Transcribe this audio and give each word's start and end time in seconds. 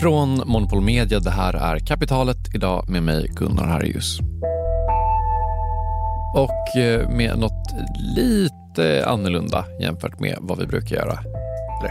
Från 0.00 0.42
Monopol 0.46 0.80
Media, 0.80 1.20
det 1.20 1.30
här 1.30 1.54
är 1.54 1.78
Kapitalet. 1.78 2.54
Idag 2.54 2.88
med 2.88 3.02
mig 3.02 3.28
Gunnar 3.28 3.66
Harrius. 3.66 4.18
Och 6.34 6.80
eh, 6.80 7.08
med 7.08 7.38
något 7.38 7.74
lite 8.16 9.06
annorlunda 9.06 9.64
jämfört 9.80 10.20
med 10.20 10.38
vad 10.40 10.58
vi 10.58 10.66
brukar 10.66 10.96
göra. 10.96 11.12
Eller 11.80 11.90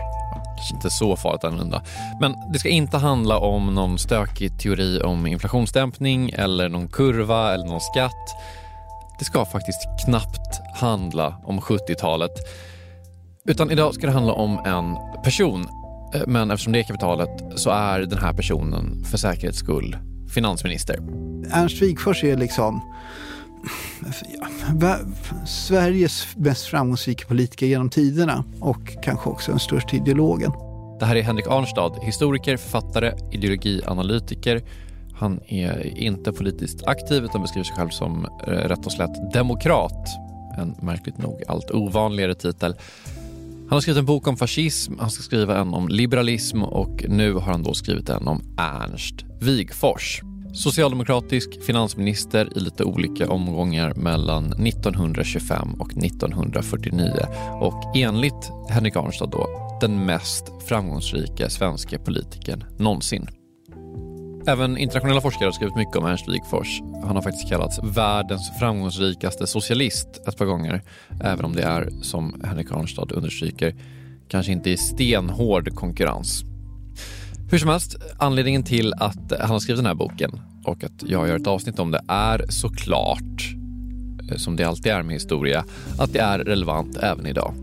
kanske 0.58 0.76
inte 0.76 0.90
så 0.90 1.16
farligt 1.16 1.44
annorlunda. 1.44 1.82
Men 2.22 2.36
det 2.54 2.60
ska 2.60 2.70
inte 2.70 2.98
handla 2.98 3.38
om 3.38 3.76
någon 3.76 3.98
stökig 3.98 4.60
teori 4.60 5.02
om 5.02 5.28
inflationsdämpning 5.28 6.30
eller 6.30 6.70
någon 6.70 6.88
kurva 6.88 7.54
eller 7.54 7.66
någon 7.66 7.82
skatt. 7.82 8.36
Det 9.20 9.26
ska 9.26 9.46
faktiskt 9.46 9.80
knappt 10.06 10.62
handla 10.76 11.42
om 11.44 11.60
70-talet. 11.60 12.32
Utan 13.46 13.72
idag 13.72 13.94
ska 13.94 14.08
det 14.08 14.14
handla 14.14 14.34
om 14.34 14.60
en 14.66 14.98
person 15.24 15.68
men 16.28 16.52
eftersom 16.52 16.74
det 16.74 16.80
är 16.80 16.84
kapitalet 16.84 17.44
så 17.56 17.70
är 17.70 18.00
den 18.00 18.18
här 18.18 18.34
personen 18.34 19.04
för 19.04 19.18
säkerhets 19.18 19.60
skull 19.60 19.98
finansminister. 20.30 21.00
Ernst 21.52 21.82
Wigforss 21.82 22.24
är 22.24 22.38
liksom 22.38 22.82
ja, 24.82 24.98
Sveriges 25.48 26.28
mest 26.38 26.66
framgångsrika 26.66 27.28
politiker 27.28 27.66
genom 27.66 27.90
tiderna 27.90 28.44
och 28.60 29.04
kanske 29.04 29.30
också 29.30 29.52
den 29.52 29.60
största 29.60 29.96
ideologen. 29.96 30.52
Det 31.00 31.06
här 31.06 31.16
är 31.16 31.22
Henrik 31.22 31.48
Arnstad, 31.48 32.00
historiker, 32.02 32.58
författare, 32.58 33.14
ideologianalytiker. 33.32 34.62
Han 35.16 35.40
är 35.48 35.98
inte 35.98 36.32
politiskt 36.32 36.88
aktiv 36.88 37.24
utan 37.24 37.42
beskriver 37.42 37.64
sig 37.64 37.76
själv 37.76 37.90
som 37.90 38.26
eh, 38.48 38.52
rätt 38.52 38.86
och 38.86 38.92
slätt 38.92 39.34
demokrat. 39.34 40.08
En 40.58 40.76
märkligt 40.82 41.18
nog 41.18 41.44
allt 41.48 41.72
ovanligare 41.72 42.36
titel. 42.36 42.76
Han 43.70 43.76
har 43.76 43.82
skrivit 43.82 44.00
en 44.00 44.06
bok 44.06 44.28
om 44.28 44.38
fascism, 44.38 44.94
han 45.00 45.12
ska 45.12 45.24
skriva 45.24 45.58
en 45.58 45.74
om 45.74 45.88
liberalism 45.88 46.64
och 46.64 47.06
nu 47.08 47.34
har 47.34 47.42
han 47.52 47.64
då 47.64 47.74
skrivit 47.74 48.10
en 48.10 48.28
om 48.28 48.42
Ernst 48.58 49.26
Wigforss. 49.42 50.22
Socialdemokratisk 50.54 51.64
finansminister 51.64 52.58
i 52.58 52.60
lite 52.60 52.84
olika 52.84 53.30
omgångar 53.30 53.94
mellan 53.94 54.46
1925 54.68 55.74
och 55.80 55.92
1949 55.92 57.12
och 57.62 57.98
enligt 57.98 58.52
Henrik 58.70 58.96
Arnstad 58.96 59.26
då 59.26 59.48
den 59.82 60.06
mest 60.06 60.44
framgångsrika 60.68 61.50
svenska 61.50 62.00
politikern 62.00 62.64
någonsin. 62.78 63.39
Även 64.50 64.78
internationella 64.78 65.22
forskare 65.22 65.48
har 65.48 65.52
skrivit 65.52 65.76
mycket 65.76 65.96
om 65.96 66.06
Ernst 66.06 66.28
Wigforss. 66.28 66.82
Han 67.04 67.16
har 67.16 67.22
faktiskt 67.22 67.50
kallats 67.50 67.80
världens 67.84 68.52
framgångsrikaste 68.60 69.48
socialist 69.48 70.08
ett 70.28 70.38
par 70.38 70.46
gånger. 70.46 70.82
Även 71.24 71.46
om 71.46 71.56
det 71.56 71.64
är, 71.64 71.90
som 72.02 72.42
Henrik 72.44 72.72
Arnstad 72.72 73.12
understryker, 73.12 73.76
kanske 74.28 74.52
inte 74.52 74.70
i 74.70 74.78
stenhård 74.78 75.76
konkurrens. 75.76 76.44
Hur 77.52 77.58
som 77.58 77.70
helst, 77.70 77.96
anledningen 78.18 78.64
till 78.64 78.94
att 78.94 79.34
han 79.40 79.50
har 79.50 79.60
skrivit 79.60 79.78
den 79.78 79.86
här 79.86 79.96
boken 79.96 80.42
och 80.66 80.84
att 80.84 81.04
jag 81.06 81.28
gör 81.28 81.36
ett 81.36 81.48
avsnitt 81.48 81.80
om 81.80 81.92
det 81.92 82.02
är 82.08 82.46
såklart, 82.50 83.56
eh, 84.32 84.38
som 84.38 84.56
det 84.56 84.64
alltid 84.64 84.92
är 84.92 85.04
med 85.04 85.14
historia, 85.14 85.66
att 86.00 86.14
det 86.14 86.20
är 86.20 86.40
relevant 86.40 86.98
även 86.98 87.26
idag. 87.26 87.54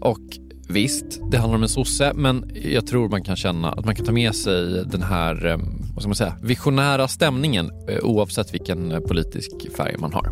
Och 0.00 0.20
Visst, 0.68 1.20
det 1.30 1.38
handlar 1.38 1.56
om 1.56 1.62
en 1.62 1.68
sosse, 1.68 2.12
men 2.14 2.50
jag 2.54 2.86
tror 2.86 3.08
man 3.08 3.24
kan 3.24 3.36
känna 3.36 3.72
att 3.72 3.84
man 3.84 3.94
kan 3.94 4.06
ta 4.06 4.12
med 4.12 4.34
sig 4.34 4.84
den 4.84 5.02
här 5.02 5.46
eh, 5.46 5.58
vad 5.94 6.02
ska 6.02 6.08
man 6.08 6.16
säga, 6.16 6.36
visionära 6.42 7.08
stämningen 7.08 7.70
eh, 7.88 7.98
oavsett 8.02 8.54
vilken 8.54 8.92
eh, 8.92 9.00
politisk 9.00 9.50
färg 9.76 9.96
man 9.98 10.12
har. 10.12 10.28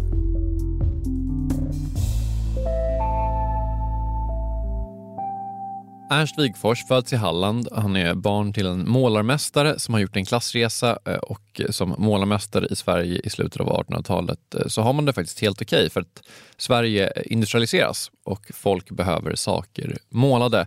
Ernst 6.10 6.38
Wigfors 6.38 6.86
föds 6.88 7.12
i 7.12 7.16
Halland. 7.16 7.68
Han 7.72 7.96
är 7.96 8.14
barn 8.14 8.52
till 8.52 8.66
en 8.66 8.90
målarmästare 8.90 9.78
som 9.78 9.94
har 9.94 10.00
gjort 10.00 10.16
en 10.16 10.24
klassresa 10.24 10.98
eh, 11.04 11.14
och 11.14 11.60
som 11.70 11.94
målarmästare 11.98 12.66
i 12.70 12.76
Sverige 12.76 13.20
i 13.24 13.30
slutet 13.30 13.60
av 13.60 13.68
1800-talet 13.68 14.54
så 14.66 14.82
har 14.82 14.92
man 14.92 15.04
det 15.04 15.12
faktiskt 15.12 15.40
helt 15.40 15.62
okej 15.62 15.78
okay 15.78 15.90
för 15.90 16.00
att 16.00 16.22
Sverige 16.56 17.12
industrialiseras 17.24 18.10
och 18.24 18.50
folk 18.54 18.90
behöver 18.90 19.34
saker 19.34 19.98
målade. 20.08 20.66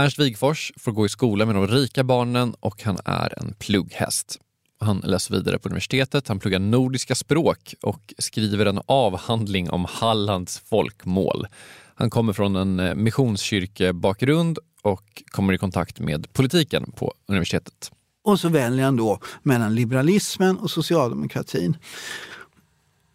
Ernst 0.00 0.18
Wigfors 0.18 0.72
får 0.76 0.92
gå 0.92 1.06
i 1.06 1.08
skola 1.08 1.46
med 1.46 1.54
de 1.54 1.66
rika 1.66 2.04
barnen 2.04 2.54
och 2.60 2.82
han 2.82 2.98
är 3.04 3.38
en 3.38 3.54
plugghäst. 3.58 4.38
Han 4.78 4.98
läser 4.98 5.34
vidare 5.34 5.58
på 5.58 5.68
universitetet, 5.68 6.28
han 6.28 6.38
pluggar 6.38 6.58
nordiska 6.58 7.14
språk 7.14 7.74
och 7.82 8.14
skriver 8.18 8.66
en 8.66 8.80
avhandling 8.86 9.70
om 9.70 9.86
Hallands 9.90 10.58
folkmål. 10.58 11.46
Han 11.94 12.10
kommer 12.10 12.32
från 12.32 12.56
en 12.56 12.80
eh, 12.80 12.94
missionskyrkebakgrund 12.94 14.58
och 14.82 15.22
kommer 15.26 15.52
i 15.52 15.58
kontakt 15.58 16.00
med 16.00 16.32
politiken 16.32 16.92
på 16.92 17.14
universitetet. 17.28 17.90
Och 18.24 18.40
så 18.40 18.48
väljer 18.48 18.84
han 18.84 18.96
då 18.96 19.18
mellan 19.42 19.74
liberalismen 19.74 20.58
och 20.58 20.70
socialdemokratin 20.70 21.76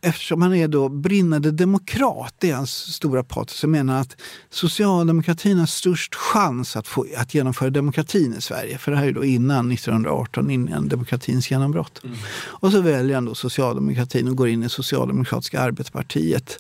eftersom 0.06 0.42
han 0.42 0.56
är 0.56 0.68
då 0.68 0.90
brinnande 0.90 1.52
demokrat, 1.52 2.36
det 2.40 2.50
är 2.50 2.56
hans 2.56 2.94
stora 2.94 3.24
patos, 3.24 3.58
så 3.58 3.68
menar 3.68 4.02
att 4.02 4.18
socialdemokratin 4.50 5.60
har 5.60 5.66
störst 5.66 6.16
chans 6.16 6.76
att, 6.76 6.88
få, 6.88 7.06
att 7.18 7.34
genomföra 7.34 7.70
demokratin 7.70 8.36
i 8.38 8.42
Sverige. 8.42 8.78
För 8.78 8.92
det 8.92 8.98
här 8.98 9.08
är 9.08 9.12
då 9.12 9.26
innan 9.26 9.72
1918, 9.72 10.50
innan 10.52 10.88
demokratins 10.88 11.52
genombrott. 11.52 12.02
Mm. 12.04 12.18
Och 12.36 12.72
så 12.72 12.82
väljer 12.82 13.16
han 13.16 13.26
då 13.26 13.36
socialdemokratin 13.36 14.28
och 14.28 14.36
går 14.36 14.48
in 14.48 14.64
i 14.64 14.70
Socialdemokratiska 14.70 15.60
arbetspartiet 15.60 16.60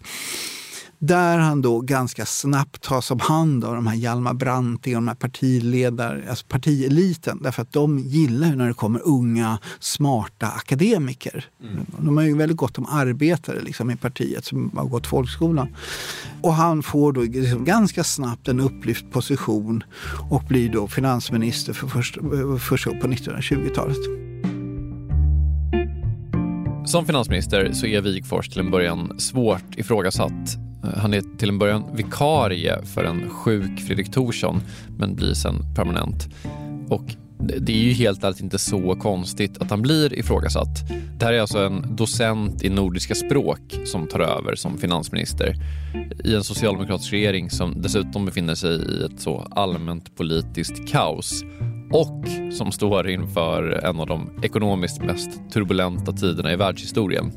där 1.00 1.38
han 1.38 1.62
då 1.62 1.82
ganska 1.82 2.26
snabbt 2.26 2.82
tas 2.82 3.12
om 3.12 3.20
hand 3.20 3.64
av 3.64 3.76
de 3.76 3.88
här 3.88 3.96
Hjalmar 3.96 4.34
Branting 4.34 4.96
och 4.96 5.02
de 5.02 5.08
här 5.08 5.16
partiledare, 5.16 6.24
alltså 6.30 6.46
partieliten. 6.48 7.40
Därför 7.42 7.62
att 7.62 7.74
de 7.74 8.00
gillar 8.00 8.56
när 8.56 8.68
det 8.68 8.74
kommer 8.74 9.02
unga, 9.08 9.60
smarta 9.80 10.48
akademiker. 10.48 11.46
Mm. 11.64 11.86
De 12.00 12.18
har 12.18 12.24
ju 12.24 12.38
väldigt 12.38 12.58
gott 12.58 12.78
om 12.78 12.86
arbetare 12.86 13.62
liksom, 13.62 13.92
i 13.92 13.96
partiet 13.96 14.46
som 14.46 14.72
har 14.76 14.86
gått 14.86 15.08
folkskolan. 15.08 15.76
Och 16.42 16.54
han 16.54 16.84
får 16.84 17.14
då 17.14 17.22
liksom 17.22 17.66
ganska 17.66 18.04
snabbt 18.04 18.48
en 18.48 18.60
upplyft 18.60 19.12
position 19.12 19.84
och 20.30 20.44
blir 20.48 20.70
då 20.70 20.88
finansminister 20.88 21.74
för 21.74 21.88
första, 21.88 22.22
första 22.60 22.90
på 22.90 23.08
1920-talet. 23.08 23.98
Som 26.86 27.06
finansminister 27.06 27.72
så 27.74 27.86
är 27.86 28.02
Wigforss 28.02 28.50
till 28.50 28.60
en 28.60 28.72
början 28.72 29.20
svårt 29.20 29.78
ifrågasatt 29.78 30.65
Eh, 30.86 31.00
han 31.00 31.14
är 31.14 31.38
till 31.38 31.50
en 31.50 31.58
början 31.58 31.84
vikarie 31.94 32.82
för 32.86 33.04
en 33.04 33.30
sjuk 33.30 33.80
Fredrik 33.88 34.12
Thorsson 34.12 34.62
men 34.98 35.16
blir 35.16 35.34
sen 35.34 35.56
permanent. 35.76 36.28
Och 36.90 37.16
det 37.38 37.74
är 37.74 37.84
ju 37.84 37.92
helt 37.92 38.24
ärligt 38.24 38.42
inte 38.42 38.60
så 38.60 38.96
konstigt 38.96 39.58
att 39.58 39.70
han 39.70 39.82
blir 39.82 40.20
ifrågasatt. 40.20 40.90
Det 41.20 41.26
här 41.26 41.34
är 41.34 41.40
alltså 41.42 41.60
en 41.60 41.96
docent 41.96 42.64
i 42.64 42.70
nordiska 42.70 43.16
språk 43.16 43.80
som 43.86 44.08
tar 44.08 44.20
över 44.20 44.56
som 44.56 44.78
finansminister 44.78 45.56
i 46.24 46.36
en 46.36 46.44
socialdemokratisk 46.44 47.14
regering 47.14 47.50
som 47.50 47.82
dessutom 47.82 48.26
befinner 48.26 48.56
sig 48.56 48.76
i 48.76 49.06
ett 49.06 49.20
så 49.20 49.48
allmänt 49.52 50.16
politiskt 50.16 50.88
kaos 50.88 51.44
och 51.92 52.26
som 52.54 52.72
står 52.72 53.10
inför 53.10 53.72
en 53.84 54.00
av 54.00 54.08
de 54.08 54.30
ekonomiskt 54.44 55.04
mest 55.04 55.30
turbulenta 55.54 56.12
tiderna 56.12 56.54
i 56.54 56.56
världshistorien. 56.56 57.32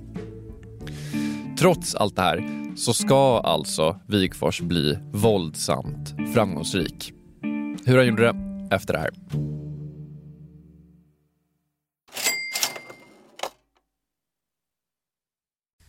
Trots 1.58 1.94
allt 1.94 2.16
det 2.16 2.22
här 2.22 2.44
så 2.76 2.94
ska 2.94 3.40
alltså 3.40 4.00
Wigfors 4.06 4.60
bli 4.60 4.98
våldsamt 5.12 6.14
framgångsrik. 6.34 7.12
Hur 7.84 7.96
han 7.96 8.06
gjorde 8.06 8.22
det 8.22 8.34
efter 8.76 8.92
det 8.92 8.98
här. 8.98 9.10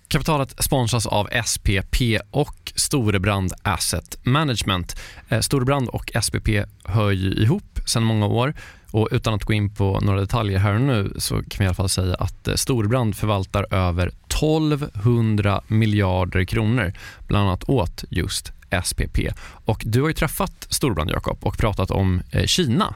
Kapitalet 0.08 0.64
sponsras 0.64 1.08
av 1.08 1.30
SPP 1.46 2.02
och 2.32 2.74
Storebrand 2.76 3.54
Asset 3.62 4.26
Management. 4.26 4.96
Eh, 5.30 5.40
Storebrand 5.40 5.90
och 5.90 6.12
SPP 6.22 6.50
hör 6.84 7.12
ju 7.12 7.34
ihop 7.34 7.80
sedan 7.86 8.04
många 8.04 8.26
år 8.26 8.54
och 8.92 9.08
utan 9.12 9.34
att 9.34 9.44
gå 9.44 9.54
in 9.54 9.76
på 9.76 10.00
några 10.00 10.20
detaljer 10.20 10.60
här 10.60 10.74
och 10.74 10.82
nu 10.82 11.14
så 11.18 11.36
kan 11.36 11.58
vi 11.58 11.64
i 11.64 11.68
alla 11.68 11.76
fall 11.76 11.90
säga 11.90 12.16
att 12.16 12.48
eh, 12.48 12.56
Storbrand 12.56 13.16
förvaltar 13.16 13.74
över 13.74 14.08
1200 14.08 15.62
miljarder 15.68 16.44
kronor, 16.44 16.94
bland 17.28 17.48
annat 17.48 17.70
åt 17.70 18.04
just 18.10 18.52
SPP. 18.84 19.20
Och 19.66 19.82
du 19.86 20.02
har 20.02 20.08
ju 20.08 20.14
träffat 20.14 20.68
Storbrand, 20.70 21.10
Jakob, 21.10 21.38
och 21.42 21.58
pratat 21.58 21.92
om 21.92 22.22
eh, 22.32 22.46
Kina 22.46 22.96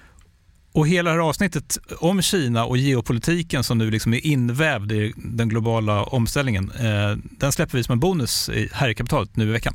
Och 0.73 0.87
hela 0.87 1.09
det 1.09 1.15
här 1.15 1.29
avsnittet 1.29 1.77
om 1.99 2.21
Kina 2.21 2.65
och 2.65 2.77
geopolitiken 2.77 3.63
som 3.63 3.77
nu 3.77 3.91
liksom 3.91 4.13
är 4.13 4.25
invävd 4.25 4.91
i 4.91 5.13
den 5.17 5.49
globala 5.49 6.03
omställningen, 6.03 6.71
eh, 6.71 7.17
den 7.39 7.51
släpper 7.51 7.77
vi 7.77 7.83
som 7.83 7.93
en 7.93 7.99
bonus 7.99 8.49
här 8.71 8.89
i 8.89 8.95
kapitalet 8.95 9.35
nu 9.35 9.43
i 9.43 9.51
veckan. 9.51 9.73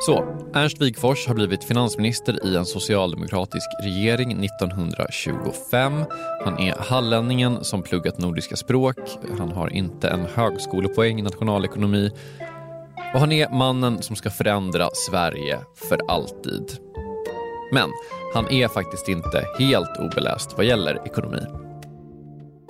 Så, 0.00 0.24
Ernst 0.54 0.82
Wigfors 0.82 1.26
har 1.26 1.34
blivit 1.34 1.64
finansminister 1.64 2.46
i 2.46 2.56
en 2.56 2.64
socialdemokratisk 2.64 3.66
regering 3.82 4.44
1925. 4.44 6.04
Han 6.44 6.58
är 6.58 6.74
hallänningen 6.78 7.64
som 7.64 7.82
pluggat 7.82 8.18
nordiska 8.18 8.56
språk. 8.56 8.96
Han 9.38 9.52
har 9.52 9.72
inte 9.72 10.08
en 10.08 10.26
högskolepoäng 10.34 11.18
i 11.18 11.22
nationalekonomi 11.22 12.10
och 13.14 13.20
han 13.20 13.32
är 13.32 13.50
mannen 13.50 14.02
som 14.02 14.16
ska 14.16 14.30
förändra 14.30 14.88
Sverige 14.92 15.60
för 15.88 16.00
alltid. 16.08 16.78
Men 17.72 17.90
han 18.34 18.48
är 18.50 18.68
faktiskt 18.68 19.08
inte 19.08 19.44
helt 19.58 19.98
obeläst 19.98 20.54
vad 20.56 20.66
gäller 20.66 21.06
ekonomi. 21.06 21.40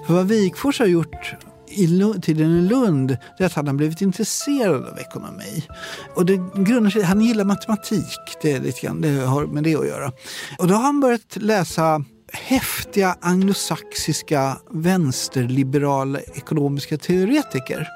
För 0.06 0.14
vad 0.14 0.28
Wigforss 0.28 0.78
har 0.78 0.86
gjort 0.86 1.34
i 1.70 1.86
tiden 2.22 2.58
i 2.58 2.68
Lund 2.68 3.16
är 3.38 3.44
att 3.44 3.54
han 3.54 3.66
har 3.66 3.74
blivit 3.74 4.00
intresserad 4.00 4.88
av 4.88 4.98
ekonomi. 4.98 5.66
Och 6.14 6.26
det 6.26 6.36
grundar 6.54 6.90
sig, 6.90 7.02
han 7.02 7.20
gillar 7.20 7.44
matematik, 7.44 8.18
det, 8.42 8.52
är 8.52 8.60
lite 8.60 8.86
grann, 8.86 9.00
det 9.00 9.08
har 9.08 9.46
med 9.46 9.64
det 9.64 9.76
att 9.76 9.86
göra. 9.86 10.12
Och 10.58 10.68
då 10.68 10.74
har 10.74 10.82
han 10.82 11.00
börjat 11.00 11.36
läsa 11.36 12.04
häftiga 12.32 13.16
anglosaxiska 13.20 14.56
vänsterliberala 14.70 16.20
ekonomiska 16.20 16.98
teoretiker 16.98 17.88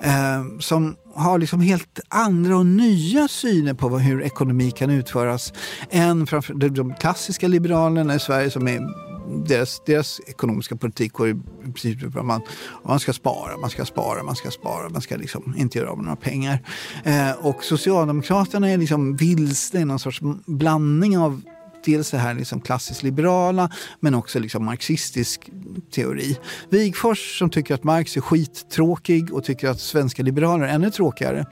eh, 0.00 0.58
som 0.58 0.96
har 1.14 1.38
liksom 1.38 1.60
helt 1.60 2.00
andra 2.08 2.56
och 2.56 2.66
nya 2.66 3.28
syner 3.28 3.74
på 3.74 3.98
hur 3.98 4.22
ekonomi 4.22 4.70
kan 4.70 4.90
utföras 4.90 5.52
än 5.90 6.26
framför 6.26 6.54
de 6.54 6.94
klassiska 6.94 7.48
liberalerna 7.48 8.14
i 8.14 8.18
Sverige 8.18 8.50
som 8.50 8.68
är 8.68 8.80
deras, 9.28 9.82
deras 9.86 10.20
ekonomiska 10.26 10.76
politik 10.76 11.12
går 11.12 11.28
i 11.28 11.34
princip 11.62 12.02
ut 12.02 12.12
på 12.12 12.18
att 12.18 12.26
man, 12.26 12.40
man 12.84 13.00
ska 13.00 13.12
spara, 13.12 13.56
man 13.56 13.70
ska 13.70 13.84
spara, 13.84 14.22
man 14.22 14.36
ska 14.36 14.50
spara, 14.50 14.88
man 14.88 15.02
ska 15.02 15.16
liksom 15.16 15.54
inte 15.56 15.78
göra 15.78 15.90
av 15.90 15.96
med 15.96 16.04
några 16.04 16.16
pengar. 16.16 16.58
Eh, 17.04 17.30
och 17.32 17.64
Socialdemokraterna 17.64 18.70
är 18.70 18.76
liksom 18.76 19.16
vilsna 19.16 19.80
i 19.80 19.84
någon 19.84 19.98
sorts 19.98 20.20
blandning 20.46 21.18
av 21.18 21.42
dels 21.86 22.10
det 22.10 22.18
här 22.18 22.34
liksom 22.34 22.60
klassiskt 22.60 23.02
liberala 23.02 23.70
men 24.00 24.14
också 24.14 24.38
liksom 24.38 24.64
marxistisk 24.64 25.50
teori. 25.90 26.36
Wigfors 26.68 27.38
som 27.38 27.50
tycker 27.50 27.74
att 27.74 27.84
Marx 27.84 28.16
är 28.16 28.20
skittråkig 28.20 29.34
och 29.34 29.44
tycker 29.44 29.68
att 29.68 29.80
svenska 29.80 30.22
liberaler 30.22 30.66
är 30.66 30.68
ännu 30.68 30.90
tråkigare. 30.90 31.46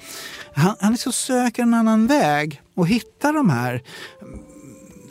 Han, 0.54 0.76
han 0.80 0.92
liksom 0.92 1.12
söker 1.12 1.62
en 1.62 1.74
annan 1.74 2.06
väg 2.06 2.60
och 2.74 2.88
hittar 2.88 3.32
de 3.32 3.50
här 3.50 3.82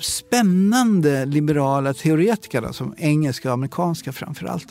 spännande 0.02 1.26
liberala 1.26 1.94
teoretikerna 1.94 2.74
som 2.74 2.96
engelska 2.98 3.50
och 3.50 3.54
amerikanska 3.54 4.12
framför 4.12 4.46
allt. 4.46 4.68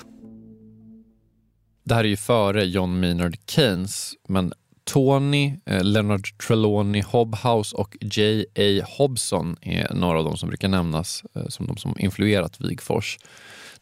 Det 1.85 1.95
här 1.95 2.05
är 2.05 2.09
ju 2.09 2.17
före 2.17 2.65
John 2.65 3.01
Maynard 3.01 3.37
Keynes, 3.47 4.13
men 4.29 4.53
Tony, 4.84 5.55
eh, 5.67 5.84
Leonard 5.84 6.38
Trelawney 6.46 7.02
Hobhouse 7.02 7.76
och 7.76 7.96
J.A. 8.00 8.87
Hobson 8.99 9.56
är 9.61 9.94
några 9.94 10.19
av 10.19 10.25
de 10.25 10.37
som 10.37 10.49
brukar 10.49 10.69
nämnas 10.69 11.25
eh, 11.34 11.49
som 11.49 11.67
de 11.67 11.76
som 11.76 11.96
influerat 11.99 12.61
Wigfors. 12.61 13.19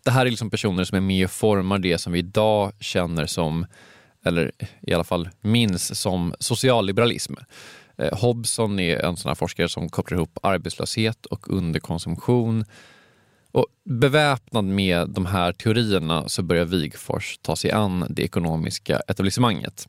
Det 0.04 0.10
här 0.10 0.26
är 0.26 0.30
liksom 0.30 0.50
personer 0.50 0.84
som 0.84 0.96
är 0.96 1.00
med 1.00 1.24
och 1.24 1.30
formar 1.30 1.78
det 1.78 1.98
som 1.98 2.12
vi 2.12 2.18
idag 2.18 2.72
känner 2.80 3.26
som, 3.26 3.66
eller 4.24 4.52
i 4.82 4.94
alla 4.94 5.04
fall 5.04 5.28
minns 5.40 6.00
som 6.00 6.34
socialliberalism. 6.38 7.34
Eh, 7.98 8.18
Hobson 8.18 8.80
är 8.80 8.98
en 8.98 9.16
sån 9.16 9.28
här 9.28 9.34
forskare 9.34 9.68
som 9.68 9.88
kopplar 9.88 10.18
ihop 10.18 10.38
arbetslöshet 10.42 11.26
och 11.26 11.50
underkonsumtion. 11.50 12.64
Och 13.52 13.66
beväpnad 13.84 14.64
med 14.64 15.08
de 15.08 15.26
här 15.26 15.52
teorierna 15.52 16.28
så 16.28 16.42
börjar 16.42 16.64
Wigfors 16.64 17.38
ta 17.42 17.56
sig 17.56 17.70
an 17.70 18.06
det 18.10 18.22
ekonomiska 18.22 19.00
etablissemanget. 19.08 19.88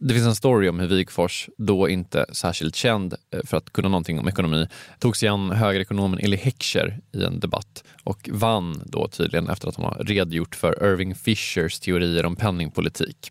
Det 0.00 0.14
finns 0.14 0.26
en 0.26 0.34
story 0.34 0.68
om 0.68 0.80
hur 0.80 0.88
Wigfors, 0.88 1.48
då 1.56 1.88
inte 1.88 2.26
särskilt 2.32 2.76
känd 2.76 3.14
eh, 3.30 3.40
för 3.44 3.56
att 3.56 3.72
kunna 3.72 3.88
någonting 3.88 4.18
om 4.18 4.28
ekonomi, 4.28 4.66
tog 4.98 5.16
sig 5.16 5.28
an 5.28 5.50
högerekonomen 5.50 6.18
Eli 6.18 6.36
Heckscher 6.36 7.00
i 7.12 7.24
en 7.24 7.40
debatt 7.40 7.84
och 8.04 8.28
vann 8.32 8.82
då 8.86 9.08
tydligen 9.08 9.48
efter 9.48 9.68
att 9.68 9.76
han 9.76 9.84
har 9.84 10.04
redogjort 10.04 10.54
för 10.56 10.92
Irving 10.92 11.14
Fishers 11.14 11.80
teorier 11.80 12.26
om 12.26 12.36
penningpolitik. 12.36 13.30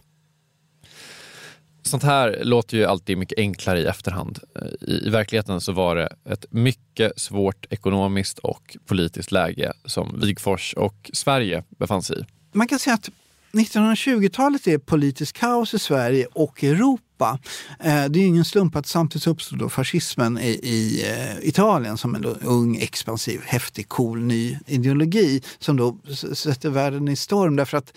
Sånt 1.83 2.03
här 2.03 2.39
låter 2.43 2.77
ju 2.77 2.85
alltid 2.85 3.17
mycket 3.17 3.39
enklare 3.39 3.79
i 3.79 3.85
efterhand. 3.85 4.39
Eh, 4.56 4.89
I, 4.89 5.07
I, 5.07 5.09
verkligheten 5.09 5.61
så 5.61 5.71
var 5.71 5.95
det 5.95 6.15
ett 6.25 6.45
mycket 6.49 7.19
svårt 7.19 7.65
ekonomiskt 7.69 8.39
och 8.39 8.77
politiskt 8.85 9.31
läge 9.31 9.73
som 9.85 10.19
Wigfors 10.21 10.73
och 10.73 11.09
Sverige 11.13 11.63
befann 11.69 12.03
sig 12.03 12.19
i. 12.19 12.23
Man 12.53 12.68
kan 12.68 12.80
säga 12.80 12.94
att 12.94 13.09
1920-talet 13.51 14.68
är 14.68 14.77
politiskt 14.77 15.33
kaos 15.33 15.73
i 15.73 15.80
Sverige 15.80 16.27
och 16.33 16.63
Europa. 16.63 17.06
Europa. 17.18 17.40
Eh, 17.80 18.06
det 18.09 18.19
är 18.19 18.28
ingen 18.28 18.45
slump 18.45 18.76
att 18.76 18.88
samtidigt 18.88 19.28
uppstod 19.28 19.59
då 19.59 19.69
fascismen 19.69 20.38
i, 20.38 20.50
i 20.50 21.06
eh, 21.09 21.47
Italien 21.47 21.97
som 21.97 22.16
en 22.16 22.26
ung, 22.26 22.78
expansiv, 22.78 23.42
häftig, 23.45 23.90
cool 23.90 24.19
ny 24.19 24.57
ideologi 24.66 25.42
som 25.59 25.78
då 25.78 25.97
sätter 26.33 26.69
världen 26.69 27.07
i 27.07 27.16
storm 27.16 27.56
därför 27.56 27.78
att 27.78 27.94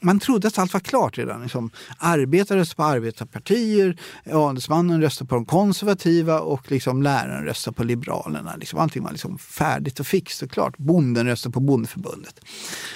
man 0.00 0.20
trodde 0.20 0.48
att 0.48 0.58
allt 0.58 0.72
var 0.72 0.80
klart 0.80 1.18
redan. 1.18 1.42
Liksom, 1.42 1.70
arbetare 1.98 2.58
röstade 2.58 2.76
på 2.76 2.84
arbetarpartier, 2.84 3.96
adelsmannen 4.32 5.02
röstade 5.02 5.28
på 5.28 5.34
de 5.34 5.44
konservativa 5.44 6.40
och 6.40 6.70
liksom 6.70 7.02
läraren 7.02 7.44
röstade 7.44 7.74
på 7.74 7.84
liberalerna. 7.84 8.56
Liksom, 8.56 8.78
allting 8.78 9.02
var 9.02 9.10
liksom 9.10 9.38
färdigt 9.38 10.00
och 10.00 10.06
fixt 10.06 10.42
och 10.42 10.50
klart. 10.50 10.78
Bonden 10.78 11.26
röstade 11.26 11.52
på 11.52 11.60
bondeförbundet. 11.60 12.40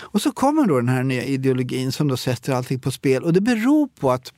Och 0.00 0.22
så 0.22 0.32
kommer 0.32 0.66
då 0.66 0.76
den 0.76 0.88
här 0.88 1.02
nya 1.02 1.24
ideologin 1.24 1.92
som 1.92 2.08
då 2.08 2.16
sätter 2.16 2.52
allting 2.52 2.80
på 2.80 2.90
spel 2.90 3.22
och 3.22 3.32
det 3.32 3.40
beror 3.40 3.88
på 4.00 4.10
att 4.10 4.32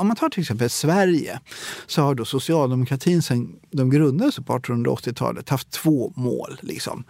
om 0.00 0.06
man 0.06 0.16
tar 0.16 0.28
till 0.28 0.40
exempel 0.40 0.70
Sverige 0.70 1.40
så 1.86 2.02
har 2.02 2.14
då 2.14 2.24
socialdemokratin 2.24 3.22
sedan 3.22 3.56
de 3.70 3.90
grundades 3.90 4.36
på 4.36 4.58
1880-talet 4.58 5.48
haft 5.48 5.70
två 5.70 6.12
mål. 6.16 6.58
Liksom. 6.62 7.04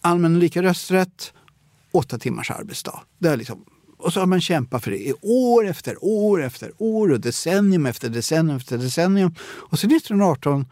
Allmän 0.00 0.34
och 0.34 0.40
lika 0.40 0.62
rösträtt, 0.62 1.32
åtta 1.92 2.18
timmars 2.18 2.50
arbetsdag. 2.50 3.00
Det 3.18 3.28
är 3.28 3.36
liksom 3.36 3.64
och 3.98 4.12
så 4.12 4.20
har 4.20 4.26
man 4.26 4.40
kämpat 4.40 4.84
för 4.84 4.90
det 4.90 5.08
i 5.08 5.14
år 5.22 5.66
efter 5.66 6.04
år 6.04 6.42
efter 6.42 6.72
år 6.78 7.12
och 7.12 7.20
decennium 7.20 7.86
efter 7.86 8.08
decennium 8.08 8.56
efter 8.56 8.78
decennium. 8.78 9.34
Och 9.40 9.78
sen 9.78 9.90
1918 9.90 10.66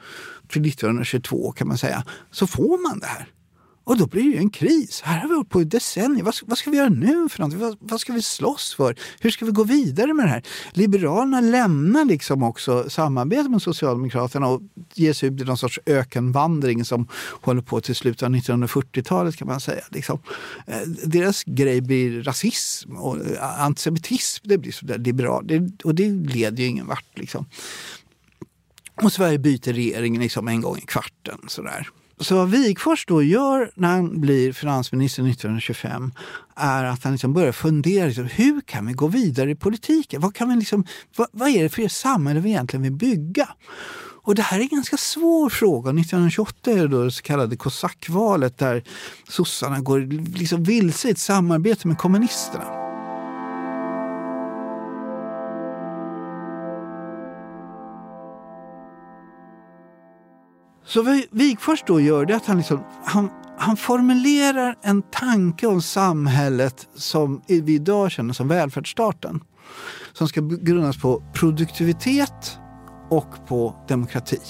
till 0.49 0.66
1922 0.66 1.52
kan 1.52 1.68
man 1.68 1.78
säga, 1.78 2.04
så 2.30 2.47
får 2.47 2.88
man 2.88 2.99
det 2.99 3.06
här. 3.06 3.28
Och 3.84 3.96
då 3.96 4.06
blir 4.06 4.22
det 4.22 4.28
ju 4.28 4.36
en 4.36 4.50
kris. 4.50 5.00
Här 5.04 5.20
har 5.20 5.28
vi 5.28 5.34
hållit 5.34 5.50
på 5.50 5.60
i 5.60 5.64
decennier. 5.64 6.24
Vad, 6.24 6.34
vad, 6.42 6.58
ska 6.58 6.70
vi 6.70 6.76
göra 6.76 6.88
nu 6.88 7.28
för 7.28 7.38
någonting? 7.38 7.60
Vad, 7.60 7.76
vad, 7.80 8.00
ska 8.00 8.12
vi 8.12 8.22
slåss 8.22 8.74
för? 8.74 8.96
Hur 9.20 9.30
ska 9.30 9.44
vi 9.44 9.52
gå 9.52 9.64
vidare 9.64 10.14
med 10.14 10.26
det 10.26 10.30
här? 10.30 10.42
Liberalerna 10.72 11.40
lämnar 11.40 12.04
liksom 12.04 12.42
också 12.42 12.90
samarbetet 12.90 13.50
med 13.50 13.62
Socialdemokraterna 13.62 14.46
och 14.46 14.60
ger 14.94 15.12
sig 15.12 15.28
ut 15.28 15.40
i 15.40 15.44
någon 15.44 15.58
sorts 15.58 15.80
ökenvandring 15.86 16.84
som 16.84 17.08
håller 17.40 17.62
på 17.62 17.80
till 17.80 17.94
slutet 17.94 18.22
av 18.22 18.30
1940-talet 18.30 19.36
kan 19.36 19.48
man 19.48 19.60
säga. 19.60 19.84
Liksom. 19.90 20.18
Eh, 20.66 20.80
deras 21.04 21.44
grej 21.44 21.80
blir 21.80 22.22
rasism 22.22 22.96
och 22.96 23.26
eh, 23.26 23.62
antisemitism. 23.62 24.48
Det 24.48 24.58
blir 24.58 24.72
så 24.72 24.86
liberalt. 24.86 25.82
och 25.84 25.94
det 25.94 26.08
leder 26.08 26.62
ju 26.62 26.68
ingen 26.68 26.86
vart. 26.86 27.18
Liksom. 27.18 27.46
Och 29.02 29.12
Sverige 29.12 29.38
byter 29.38 29.72
regering 29.72 30.18
liksom 30.18 30.48
en 30.48 30.60
gång 30.60 30.78
i 30.78 30.80
kvarten. 30.80 31.38
Sådär. 31.48 31.88
Så 32.23 32.37
vad 32.37 32.50
Wigforss 32.50 33.05
då 33.07 33.23
gör 33.23 33.71
när 33.75 33.88
han 33.88 34.21
blir 34.21 34.52
finansminister 34.52 35.23
1925 35.23 36.12
är 36.57 36.85
att 36.85 37.05
han 37.05 37.12
liksom 37.12 37.33
börjar 37.33 37.52
fundera, 37.52 38.07
liksom, 38.07 38.25
hur 38.25 38.61
kan 38.61 38.87
vi 38.87 38.93
gå 38.93 39.07
vidare 39.07 39.50
i 39.50 39.55
politiken? 39.55 40.21
Vad, 40.21 40.35
kan 40.35 40.49
vi 40.49 40.57
liksom, 40.57 40.85
vad, 41.17 41.29
vad 41.33 41.49
är 41.49 41.62
det 41.62 41.69
för 41.69 41.88
samhälle 41.88 42.41
vi 42.41 42.50
egentligen 42.50 42.83
vill 42.83 42.93
bygga? 42.93 43.49
Och 44.25 44.35
det 44.35 44.43
här 44.43 44.59
är 44.59 44.62
en 44.62 44.69
ganska 44.69 44.97
svår 44.97 45.50
fråga. 45.50 45.91
1928 45.91 46.71
är 46.71 46.76
det 46.76 46.88
då 46.88 47.05
det 47.05 47.11
så 47.11 47.23
kallade 47.23 47.57
kosackvalet 47.57 48.59
där 48.59 48.85
sossarna 49.29 49.81
går 49.81 50.00
liksom 50.38 50.64
vilse 50.64 51.09
i 51.09 51.11
ett 51.11 51.19
samarbete 51.19 51.88
med 51.88 51.99
kommunisterna. 51.99 52.81
Så 60.92 61.02
vad 61.02 61.22
Wigforss 61.30 61.84
då 61.87 62.00
gör 62.00 62.26
det 62.26 62.32
är 62.32 62.37
att 62.37 62.46
han, 62.46 62.58
liksom, 62.58 62.84
han, 63.04 63.30
han 63.58 63.76
formulerar 63.76 64.78
en 64.82 65.02
tanke 65.02 65.66
om 65.66 65.82
samhället 65.82 66.88
som 66.94 67.42
vi 67.46 67.75
idag 67.75 68.11
känner 68.11 68.34
som 68.34 68.49
välfärdsstaten. 68.49 69.40
Som 70.12 70.28
ska 70.28 70.40
grundas 70.40 70.96
på 70.96 71.22
produktivitet 71.34 72.58
och 73.11 73.46
på 73.49 73.76
demokrati. 73.88 74.40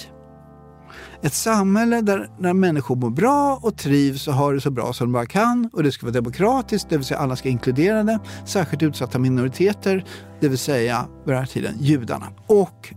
Ett 1.23 1.35
samhälle 1.35 2.01
där, 2.01 2.31
där 2.39 2.53
människor 2.53 2.97
mår 2.97 3.11
bra 3.11 3.61
och 3.63 3.77
trivs 3.77 4.29
och 4.29 4.35
har 4.35 4.55
det 4.55 4.61
så 4.61 4.71
bra 4.71 4.93
som 4.93 5.07
de 5.07 5.13
bara 5.13 5.27
kan. 5.27 5.71
Och 5.73 5.83
det 5.83 5.93
ska 5.93 6.07
vara 6.07 6.15
demokratiskt, 6.15 6.89
det 6.89 6.97
vill 6.97 7.07
säga 7.07 7.21
alla 7.21 7.37
ska 7.37 7.49
inkluderade. 7.49 8.19
Särskilt 8.47 8.83
utsatta 8.83 9.19
minoriteter, 9.19 10.05
det 10.41 10.49
vill 10.49 10.59
säga 10.59 11.07
vid 11.25 11.35
den 11.35 11.39
här 11.39 11.47
tiden 11.47 11.75
judarna. 11.81 12.27
Och 12.47 12.95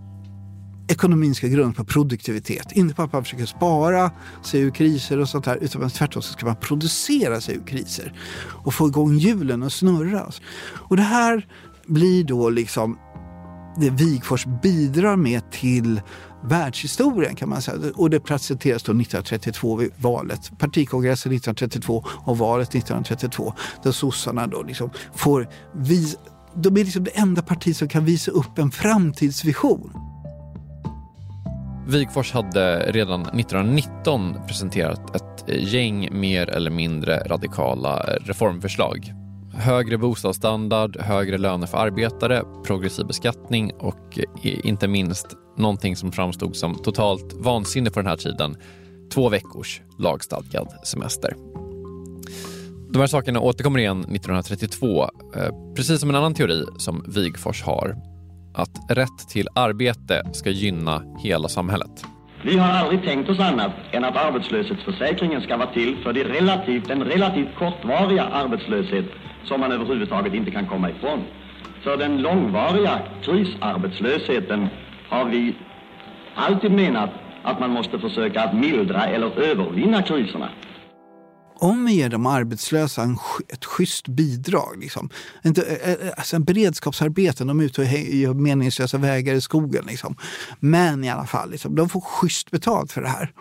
ekonomin 0.87 1.35
ska 1.35 1.47
grundas 1.47 1.77
på 1.77 1.85
produktivitet. 1.85 2.71
Inte 2.71 2.95
på 2.95 3.01
att 3.01 3.13
man 3.13 3.23
försöker 3.23 3.45
spara 3.45 4.11
sig 4.43 4.61
ur 4.61 4.71
kriser 4.71 5.19
och 5.19 5.29
sånt 5.29 5.45
där, 5.45 5.57
utan 5.61 5.89
tvärtom 5.89 6.21
så 6.21 6.33
ska 6.33 6.45
man 6.45 6.55
producera 6.55 7.41
sig 7.41 7.55
ur 7.55 7.67
kriser 7.67 8.13
och 8.63 8.73
få 8.73 8.87
igång 8.87 9.17
hjulen 9.17 9.63
och 9.63 9.73
snurra. 9.73 10.31
Och 10.73 10.97
det 10.97 11.03
här 11.03 11.47
blir 11.87 12.23
då 12.23 12.49
liksom 12.49 12.97
det 13.77 13.89
Wigfors 13.89 14.45
bidrar 14.45 15.15
med 15.15 15.51
till 15.51 16.01
världshistorien 16.43 17.35
kan 17.35 17.49
man 17.49 17.61
säga. 17.61 17.77
Och 17.95 18.09
det 18.09 18.19
presenteras 18.19 18.83
då 18.83 18.91
1932 18.91 19.75
vid 19.75 19.91
valet. 19.97 20.51
Partikongressen 20.59 21.31
1932 21.31 22.03
och 22.07 22.37
valet 22.37 22.69
1932 22.69 23.53
där 23.83 23.91
sossarna 23.91 24.47
då 24.47 24.63
liksom 24.63 24.89
får 25.15 25.47
visa 25.73 26.17
de 26.57 26.77
är 26.77 26.83
liksom 26.83 27.03
det 27.03 27.11
enda 27.11 27.41
parti 27.41 27.75
som 27.75 27.87
kan 27.87 28.05
visa 28.05 28.31
upp 28.31 28.57
en 28.57 28.71
framtidsvision. 28.71 30.14
Wigforss 31.87 32.31
hade 32.31 32.91
redan 32.91 33.21
1919 33.21 34.37
presenterat 34.47 35.15
ett 35.15 35.63
gäng 35.73 36.09
mer 36.11 36.49
eller 36.49 36.71
mindre 36.71 37.17
radikala 37.17 37.99
reformförslag. 38.21 39.13
Högre 39.53 39.97
bostadsstandard, 39.97 40.97
högre 40.99 41.37
löner 41.37 41.67
för 41.67 41.77
arbetare, 41.77 42.43
progressiv 42.65 43.05
beskattning 43.05 43.71
och 43.79 44.19
eh, 44.43 44.65
inte 44.65 44.87
minst 44.87 45.27
någonting 45.57 45.95
som 45.95 46.11
framstod 46.11 46.55
som 46.55 46.75
totalt 46.75 47.33
vansinne 47.33 47.89
på 47.89 47.99
den 47.99 48.09
här 48.09 48.17
tiden, 48.17 48.55
två 49.13 49.29
veckors 49.29 49.81
lagstadgad 49.99 50.67
semester. 50.83 51.35
De 52.89 52.99
här 52.99 53.07
sakerna 53.07 53.39
återkommer 53.39 53.79
igen 53.79 53.99
1932, 53.99 55.09
eh, 55.35 55.73
precis 55.75 55.99
som 55.99 56.09
en 56.09 56.15
annan 56.15 56.33
teori 56.33 56.65
som 56.77 57.05
Wigforss 57.07 57.61
har 57.61 58.14
att 58.55 58.97
rätt 58.97 59.29
till 59.29 59.47
arbete 59.55 60.21
ska 60.33 60.49
gynna 60.49 61.01
hela 61.23 61.47
samhället. 61.47 62.05
Vi 62.43 62.57
har 62.57 62.69
aldrig 62.69 63.03
tänkt 63.03 63.29
oss 63.29 63.39
annat 63.39 63.71
än 63.91 64.03
att 64.03 64.17
arbetslöshetsförsäkringen 64.17 65.41
ska 65.41 65.57
vara 65.57 65.73
till 65.73 65.97
för 66.03 66.13
de 66.13 66.23
relativt, 66.23 66.87
den 66.87 67.03
relativt 67.03 67.55
kortvariga 67.55 68.23
arbetslöshet 68.23 69.05
som 69.43 69.59
man 69.59 69.71
överhuvudtaget 69.71 70.33
inte 70.33 70.51
kan 70.51 70.67
komma 70.67 70.89
ifrån. 70.89 71.23
För 71.83 71.97
den 71.97 72.21
långvariga 72.21 72.99
krisarbetslösheten 73.23 74.67
har 75.09 75.25
vi 75.25 75.55
alltid 76.35 76.71
menat 76.71 77.09
att 77.43 77.59
man 77.59 77.69
måste 77.69 77.99
försöka 77.99 78.41
att 78.41 78.53
mildra 78.53 79.05
eller 79.05 79.39
övervinna 79.39 80.01
kriserna 80.01 80.49
om 81.55 81.85
vi 81.85 81.93
ger 81.93 82.09
de 82.09 82.25
arbetslösa 82.25 83.03
en, 83.03 83.17
ett 83.47 83.65
schysst 83.65 84.07
bidrag, 84.07 84.77
liksom. 84.79 85.09
Inte, 85.43 85.61
eh, 85.61 85.89
eh, 85.89 86.07
eh, 86.07 86.13
alltså 86.17 86.35
en 86.35 86.43
beredskapsarbeten, 86.43 87.47
de 87.47 87.59
är 87.59 87.63
ute 87.63 87.81
och 87.81 87.87
gör 87.87 88.33
meningslösa 88.33 88.97
vägar 88.97 89.33
i 89.33 89.41
skogen. 89.41 89.85
Liksom. 89.87 90.15
Men 90.59 91.03
i 91.03 91.09
alla 91.09 91.25
fall, 91.25 91.51
liksom, 91.51 91.75
de 91.75 91.89
får 91.89 92.01
schysst 92.01 92.51
betalt 92.51 92.91
för 92.91 93.01
det 93.01 93.09
här. 93.09 93.31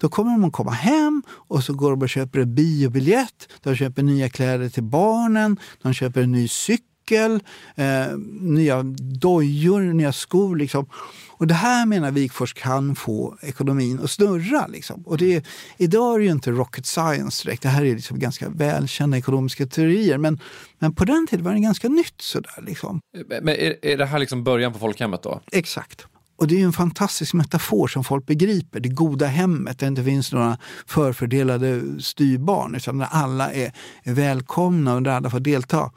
Då 0.00 0.08
kommer 0.08 0.30
de 0.30 0.44
att 0.44 0.52
komma 0.52 0.70
hem 0.70 1.22
och 1.30 1.64
så 1.64 1.74
går 1.74 1.90
de 1.90 2.02
och 2.02 2.08
köper 2.08 2.38
en 2.38 2.54
biobiljett, 2.54 3.48
de 3.62 3.76
köper 3.76 4.02
nya 4.02 4.28
kläder 4.28 4.68
till 4.68 4.82
barnen, 4.82 5.56
de 5.82 5.92
köper 5.92 6.22
en 6.22 6.32
ny 6.32 6.48
cykel, 6.48 6.87
eh, 7.12 8.16
nya 8.40 8.82
dojor, 9.20 9.80
nya 9.80 10.12
skor. 10.12 10.56
Liksom. 10.56 10.86
Och 11.30 11.46
det 11.46 11.54
här 11.54 11.86
menar 11.86 12.10
Wikfors 12.10 12.54
kan 12.54 12.96
få 12.96 13.36
ekonomin 13.42 14.00
att 14.04 14.10
snurra. 14.10 14.66
Liksom. 14.66 15.02
Och 15.06 15.18
det, 15.18 15.46
idag 15.76 16.14
är 16.14 16.18
det 16.18 16.24
ju 16.24 16.30
inte 16.30 16.50
rocket 16.50 16.86
science 16.86 17.44
direkt. 17.44 17.62
Det 17.62 17.68
här 17.68 17.84
är 17.84 17.94
liksom 17.94 18.18
ganska 18.18 18.48
välkända 18.48 19.18
ekonomiska 19.18 19.66
teorier. 19.66 20.18
Men, 20.18 20.40
men 20.78 20.94
på 20.94 21.04
den 21.04 21.26
tiden 21.26 21.44
var 21.44 21.52
det 21.52 21.60
ganska 21.60 21.88
nytt. 21.88 22.20
Sådär, 22.20 22.64
liksom. 22.66 23.00
Men 23.28 23.48
är, 23.48 23.76
är 23.82 23.96
det 23.96 24.06
här 24.06 24.18
liksom 24.18 24.44
början 24.44 24.72
på 24.72 24.78
folkhemmet 24.78 25.22
då? 25.22 25.40
Exakt. 25.52 26.06
Och 26.38 26.46
det 26.46 26.60
är 26.60 26.64
en 26.64 26.72
fantastisk 26.72 27.34
metafor 27.34 27.86
som 27.86 28.04
folk 28.04 28.26
begriper. 28.26 28.80
Det 28.80 28.88
goda 28.88 29.26
hemmet 29.26 29.78
där 29.78 29.86
det 29.86 29.88
inte 29.88 30.04
finns 30.04 30.32
några 30.32 30.58
förfördelade 30.86 31.82
styrbarn 32.00 32.74
utan 32.74 32.98
där 32.98 33.08
alla 33.10 33.52
är, 33.52 33.72
är 34.02 34.12
välkomna 34.12 34.94
och 34.94 35.02
där 35.02 35.10
alla 35.10 35.30
får 35.30 35.40
delta. 35.40 35.90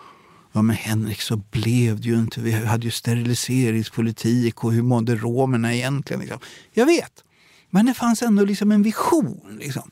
Ja 0.51 0.62
men 0.62 0.75
Henrik, 0.75 1.22
så 1.22 1.38
blev 1.38 2.01
det 2.01 2.08
ju 2.08 2.20
inte. 2.20 2.41
Vi 2.41 2.51
hade 2.51 2.86
ju 2.86 2.91
steriliseringspolitik 2.91 4.63
och 4.63 4.74
hur 4.74 4.81
mådde 4.81 5.15
romerna 5.15 5.74
egentligen? 5.74 6.20
Liksom. 6.20 6.39
Jag 6.74 6.86
vet. 6.86 7.24
Men 7.70 7.86
det 7.86 7.93
fanns 7.93 8.22
ändå 8.22 8.46
liksom 8.46 8.72
en 8.72 8.84
vision. 8.84 9.58
Liksom. 9.60 9.91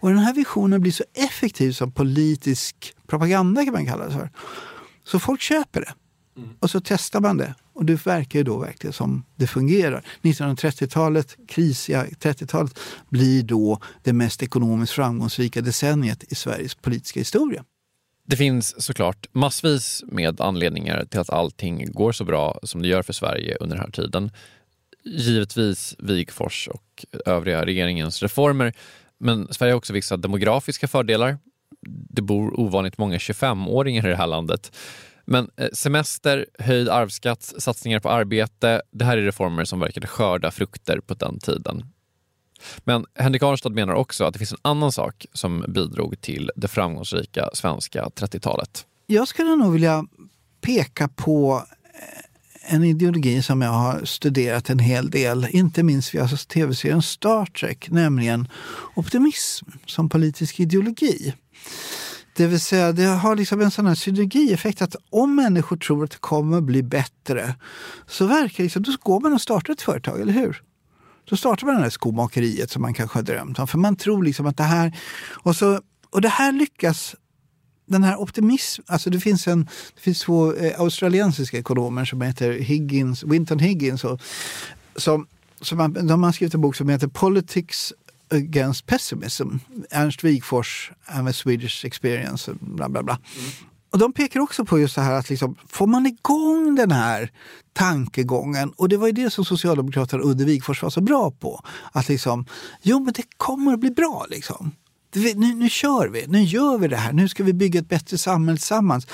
Och 0.00 0.08
den 0.08 0.18
här 0.18 0.34
visionen 0.34 0.80
blir 0.80 0.92
så 0.92 1.04
effektiv 1.14 1.72
som 1.72 1.92
politisk 1.92 2.94
propaganda 3.06 3.64
kan 3.64 3.72
man 3.72 3.86
kalla 3.86 4.04
det 4.04 4.12
för. 4.12 4.30
Så 5.04 5.18
folk 5.18 5.40
köper 5.40 5.80
det. 5.80 5.94
Mm. 6.36 6.50
Och 6.60 6.70
så 6.70 6.80
testar 6.80 7.20
man 7.20 7.36
det. 7.36 7.54
Och 7.72 7.84
det 7.84 8.06
verkar 8.06 8.38
ju 8.38 8.42
då 8.42 8.58
verkligen 8.58 8.92
som 8.92 9.24
det 9.36 9.46
fungerar. 9.46 10.04
1930-talet, 10.22 11.36
krisiga 11.48 12.04
30-talet, 12.04 12.78
blir 13.08 13.42
då 13.42 13.80
det 14.02 14.12
mest 14.12 14.42
ekonomiskt 14.42 14.92
framgångsrika 14.92 15.60
decenniet 15.60 16.32
i 16.32 16.34
Sveriges 16.34 16.74
politiska 16.74 17.20
historia. 17.20 17.64
Det 18.28 18.36
finns 18.36 18.84
såklart 18.84 19.26
massvis 19.32 20.04
med 20.06 20.40
anledningar 20.40 21.04
till 21.04 21.20
att 21.20 21.30
allting 21.30 21.92
går 21.92 22.12
så 22.12 22.24
bra 22.24 22.58
som 22.62 22.82
det 22.82 22.88
gör 22.88 23.02
för 23.02 23.12
Sverige 23.12 23.56
under 23.60 23.76
den 23.76 23.84
här 23.84 23.92
tiden. 23.92 24.30
Givetvis 25.04 25.96
Wigfors 25.98 26.68
och 26.68 27.04
övriga 27.26 27.66
regeringens 27.66 28.22
reformer. 28.22 28.72
Men 29.18 29.54
Sverige 29.54 29.72
har 29.72 29.76
också 29.76 29.92
vissa 29.92 30.16
demografiska 30.16 30.88
fördelar. 30.88 31.38
Det 32.10 32.22
bor 32.22 32.60
ovanligt 32.60 32.98
många 32.98 33.18
25-åringar 33.18 34.06
i 34.06 34.10
det 34.10 34.16
här 34.16 34.26
landet. 34.26 34.76
Men 35.24 35.50
eh, 35.56 35.68
semester, 35.72 36.46
höjd 36.58 36.88
arvsskatt, 36.88 37.42
satsningar 37.42 38.00
på 38.00 38.10
arbete. 38.10 38.82
Det 38.90 39.04
här 39.04 39.16
är 39.16 39.22
reformer 39.22 39.64
som 39.64 39.80
verkade 39.80 40.06
skörda 40.06 40.50
frukter 40.50 41.00
på 41.00 41.14
den 41.14 41.38
tiden. 41.38 41.84
Men 42.84 43.04
Henrik 43.14 43.42
Arnstad 43.42 43.70
menar 43.70 43.94
också 43.94 44.24
att 44.24 44.32
det 44.32 44.38
finns 44.38 44.52
en 44.52 44.58
annan 44.62 44.92
sak 44.92 45.26
som 45.32 45.64
bidrog 45.68 46.20
till 46.20 46.50
det 46.56 46.68
framgångsrika 46.68 47.50
svenska 47.54 48.04
30-talet. 48.04 48.86
Jag 49.06 49.28
skulle 49.28 49.56
nog 49.56 49.72
vilja 49.72 50.04
peka 50.60 51.08
på 51.08 51.62
eh, 51.94 52.74
en 52.74 52.84
ideologi 52.84 53.42
som 53.42 53.62
jag 53.62 53.70
har 53.70 54.04
studerat 54.04 54.70
en 54.70 54.78
hel 54.78 55.10
del, 55.10 55.46
inte 55.50 55.82
minst 55.82 56.14
via 56.14 56.28
tv-serien 56.28 57.02
Star 57.02 57.46
Trek, 57.46 57.90
nämligen 57.90 58.48
optimism 58.94 59.66
som 59.86 60.08
politisk 60.08 60.60
ideologi. 60.60 61.34
Det 62.36 62.46
vill 62.46 62.60
säga, 62.60 62.92
det 62.92 63.04
har 63.04 63.36
liksom 63.36 63.60
en 63.60 63.70
sån 63.70 63.86
här 63.86 63.94
synergieffekt 63.94 64.82
att 64.82 64.96
om 65.10 65.34
människor 65.34 65.76
tror 65.76 66.04
att 66.04 66.10
det 66.10 66.20
kommer 66.20 66.60
bli 66.60 66.82
bättre 66.82 67.54
så 68.06 68.26
verkar 68.26 68.56
det 68.56 68.62
liksom, 68.62 68.82
då 68.82 68.92
går 69.00 69.20
man 69.20 69.32
och 69.32 69.40
startar 69.40 69.72
ett 69.72 69.82
företag, 69.82 70.20
eller 70.20 70.32
hur? 70.32 70.62
Då 71.28 71.36
startar 71.36 71.66
man 71.66 71.76
det 71.76 71.82
här 71.82 71.90
skomakeriet 71.90 72.70
som 72.70 72.82
man 72.82 72.94
kanske 72.94 73.18
har 73.18 73.22
drömt 73.22 73.58
om. 73.58 73.66
För 73.66 73.78
man 73.78 73.96
tror 73.96 74.22
liksom 74.22 74.46
att 74.46 74.56
det 74.56 74.62
här... 74.62 74.98
Och, 75.30 75.56
så, 75.56 75.80
och 76.10 76.20
det 76.20 76.28
här 76.28 76.52
lyckas 76.52 77.14
den 77.86 78.04
här 78.04 78.16
optimism, 78.16 78.82
alltså 78.86 79.10
det 79.10 79.20
finns, 79.20 79.48
en, 79.48 79.68
det 79.94 80.00
finns 80.00 80.20
två 80.20 80.54
eh, 80.54 80.80
australiensiska 80.80 81.58
ekonomer 81.58 82.04
som 82.04 82.22
heter 82.22 82.52
Higgins, 82.52 83.22
Winton 83.24 83.58
Higgins. 83.58 84.04
Och, 84.04 84.20
som, 84.96 85.26
som 85.60 85.78
har, 85.78 85.88
de 85.88 86.22
har 86.22 86.32
skrivit 86.32 86.54
en 86.54 86.60
bok 86.60 86.76
som 86.76 86.88
heter 86.88 87.08
Politics 87.08 87.92
against 88.30 88.86
pessimism. 88.86 89.48
Ernst 89.90 90.24
Wigfors 90.24 90.92
and 91.06 91.28
the 91.28 91.32
Swedish 91.32 91.84
experience. 91.84 92.54
Bla, 92.60 92.88
bla, 92.88 93.02
bla. 93.02 93.18
Mm. 93.38 93.50
Och 93.98 94.02
de 94.02 94.12
pekar 94.12 94.40
också 94.40 94.64
på 94.64 94.78
just 94.78 94.94
det 94.94 95.02
här 95.02 95.12
att 95.12 95.30
liksom, 95.30 95.56
får 95.68 95.86
man 95.86 96.06
igång 96.06 96.74
den 96.74 96.90
här 96.90 97.30
tankegången, 97.72 98.72
och 98.76 98.88
det 98.88 98.96
var 98.96 99.06
ju 99.06 99.12
det 99.12 99.30
som 99.30 99.44
Socialdemokraterna 99.44 100.22
Udde 100.22 100.44
Wigforss 100.44 100.82
var 100.82 100.90
så 100.90 101.00
bra 101.00 101.30
på, 101.30 101.60
att 101.92 102.08
liksom, 102.08 102.46
jo 102.82 103.00
men 103.00 103.12
det 103.12 103.22
kommer 103.36 103.72
att 103.72 103.80
bli 103.80 103.90
bra 103.90 104.26
liksom. 104.30 104.70
Nu, 105.14 105.54
nu 105.54 105.68
kör 105.68 106.08
vi, 106.08 106.26
nu 106.26 106.42
gör 106.42 106.78
vi 106.78 106.88
det 106.88 106.96
här, 106.96 107.12
nu 107.12 107.28
ska 107.28 107.44
vi 107.44 107.52
bygga 107.52 107.80
ett 107.80 107.88
bättre 107.88 108.18
samhälle 108.18 108.58
tillsammans. 108.58 109.06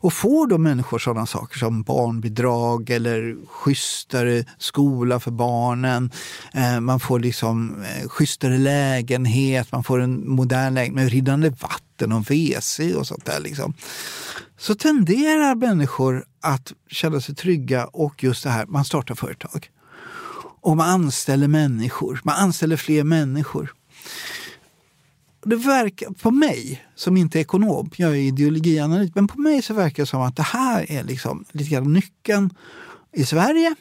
Och 0.00 0.12
får 0.12 0.46
då 0.46 0.58
människor 0.58 0.98
sådana 0.98 1.26
saker 1.26 1.58
som 1.58 1.82
barnbidrag 1.82 2.90
eller 2.90 3.36
schysstare 3.46 4.44
skola 4.58 5.20
för 5.20 5.30
barnen, 5.30 6.10
eh, 6.54 6.80
man 6.80 7.00
får 7.00 7.20
liksom 7.20 7.82
eh, 7.82 8.08
schysstare 8.08 8.58
lägenhet, 8.58 9.72
man 9.72 9.84
får 9.84 10.00
en 10.00 10.28
modern 10.28 10.74
lägenhet. 10.74 10.94
Med 10.94 11.12
rinnande 11.12 11.50
vatten 11.50 11.91
och 12.12 12.30
WC 12.30 12.80
och 12.96 13.06
sånt 13.06 13.24
där. 13.24 13.40
Liksom. 13.40 13.74
Så 14.58 14.74
tenderar 14.74 15.54
människor 15.54 16.24
att 16.40 16.72
känna 16.90 17.20
sig 17.20 17.34
trygga 17.34 17.84
och 17.84 18.24
just 18.24 18.44
det 18.44 18.50
här, 18.50 18.66
man 18.66 18.84
startar 18.84 19.14
företag. 19.14 19.70
Och 20.60 20.76
man 20.76 20.88
anställer 20.88 21.48
människor, 21.48 22.20
man 22.24 22.34
anställer 22.34 22.76
fler 22.76 23.04
människor 23.04 23.74
det 25.44 25.56
verkar 25.56 26.10
på 26.10 26.30
mig, 26.30 26.86
som 26.94 27.16
inte 27.16 27.38
är 27.38 27.40
ekonom, 27.40 27.90
jag 27.96 28.10
är 28.10 28.16
ideologianalytiker, 28.16 29.20
men 29.20 29.28
på 29.28 29.40
mig 29.40 29.62
så 29.62 29.74
verkar 29.74 30.02
det 30.02 30.06
som 30.06 30.22
att 30.22 30.36
det 30.36 30.42
här 30.42 30.90
är 30.90 31.04
liksom 31.04 31.44
lite 31.52 31.70
grann 31.70 31.92
nyckeln 31.92 32.50
i 33.12 33.24
Sverige. 33.24 33.74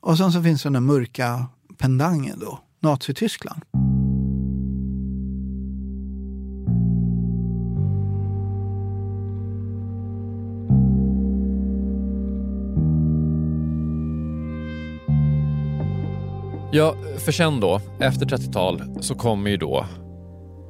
Och 0.00 0.18
sen 0.18 0.32
så 0.32 0.42
finns 0.42 0.62
den 0.62 0.72
där 0.72 0.80
mörka 0.80 1.46
pendangen 1.78 2.38
då, 2.38 2.60
Nazityskland. 2.80 3.62
Ja, 16.74 16.94
för 17.18 17.32
sen 17.32 17.60
då, 17.60 17.80
efter 18.00 18.26
30-tal, 18.26 18.82
så 19.00 19.14
kommer 19.14 19.50
ju 19.50 19.56
då 19.56 19.86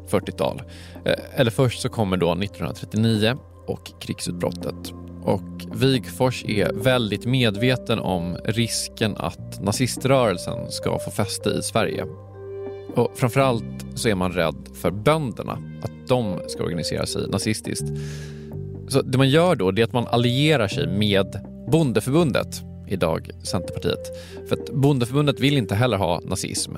40-tal. 0.09 0.63
Eh, 1.05 1.13
eller 1.35 1.51
först 1.51 1.81
så 1.81 1.89
kommer 1.89 2.17
då 2.17 2.33
1939 2.33 3.37
och 3.67 4.01
krigsutbrottet. 4.01 4.93
Och 5.23 5.43
Wigfors 5.75 6.45
är 6.45 6.73
väldigt 6.73 7.27
medveten 7.27 7.99
om 7.99 8.37
risken 8.45 9.17
att 9.17 9.63
naziströrelsen 9.63 10.71
ska 10.71 10.99
få 10.99 11.11
fäste 11.11 11.51
i 11.51 11.63
Sverige. 11.63 12.05
Och 12.95 13.13
framförallt 13.15 13.87
så 13.95 14.09
är 14.09 14.15
man 14.15 14.33
rädd 14.33 14.69
för 14.75 14.91
bönderna, 14.91 15.53
att 15.83 16.09
de 16.09 16.41
ska 16.49 16.65
organisera 16.65 17.07
sig 17.07 17.29
nazistiskt. 17.29 17.87
Så 18.89 19.03
det 19.03 19.19
man 19.19 19.29
gör 19.29 19.57
då 19.57 19.69
är 19.69 19.85
att 19.85 19.93
man 19.93 20.07
allierar 20.07 20.69
sig 20.69 20.87
med 20.87 21.41
Bondeförbundet, 21.73 22.63
idag 22.89 23.31
Centerpartiet. 23.43 24.01
För 24.49 24.57
att 24.57 24.71
Bondeförbundet 24.75 25.41
vill 25.41 25.57
inte 25.57 25.75
heller 25.75 25.97
ha 25.97 26.21
nazism 26.25 26.77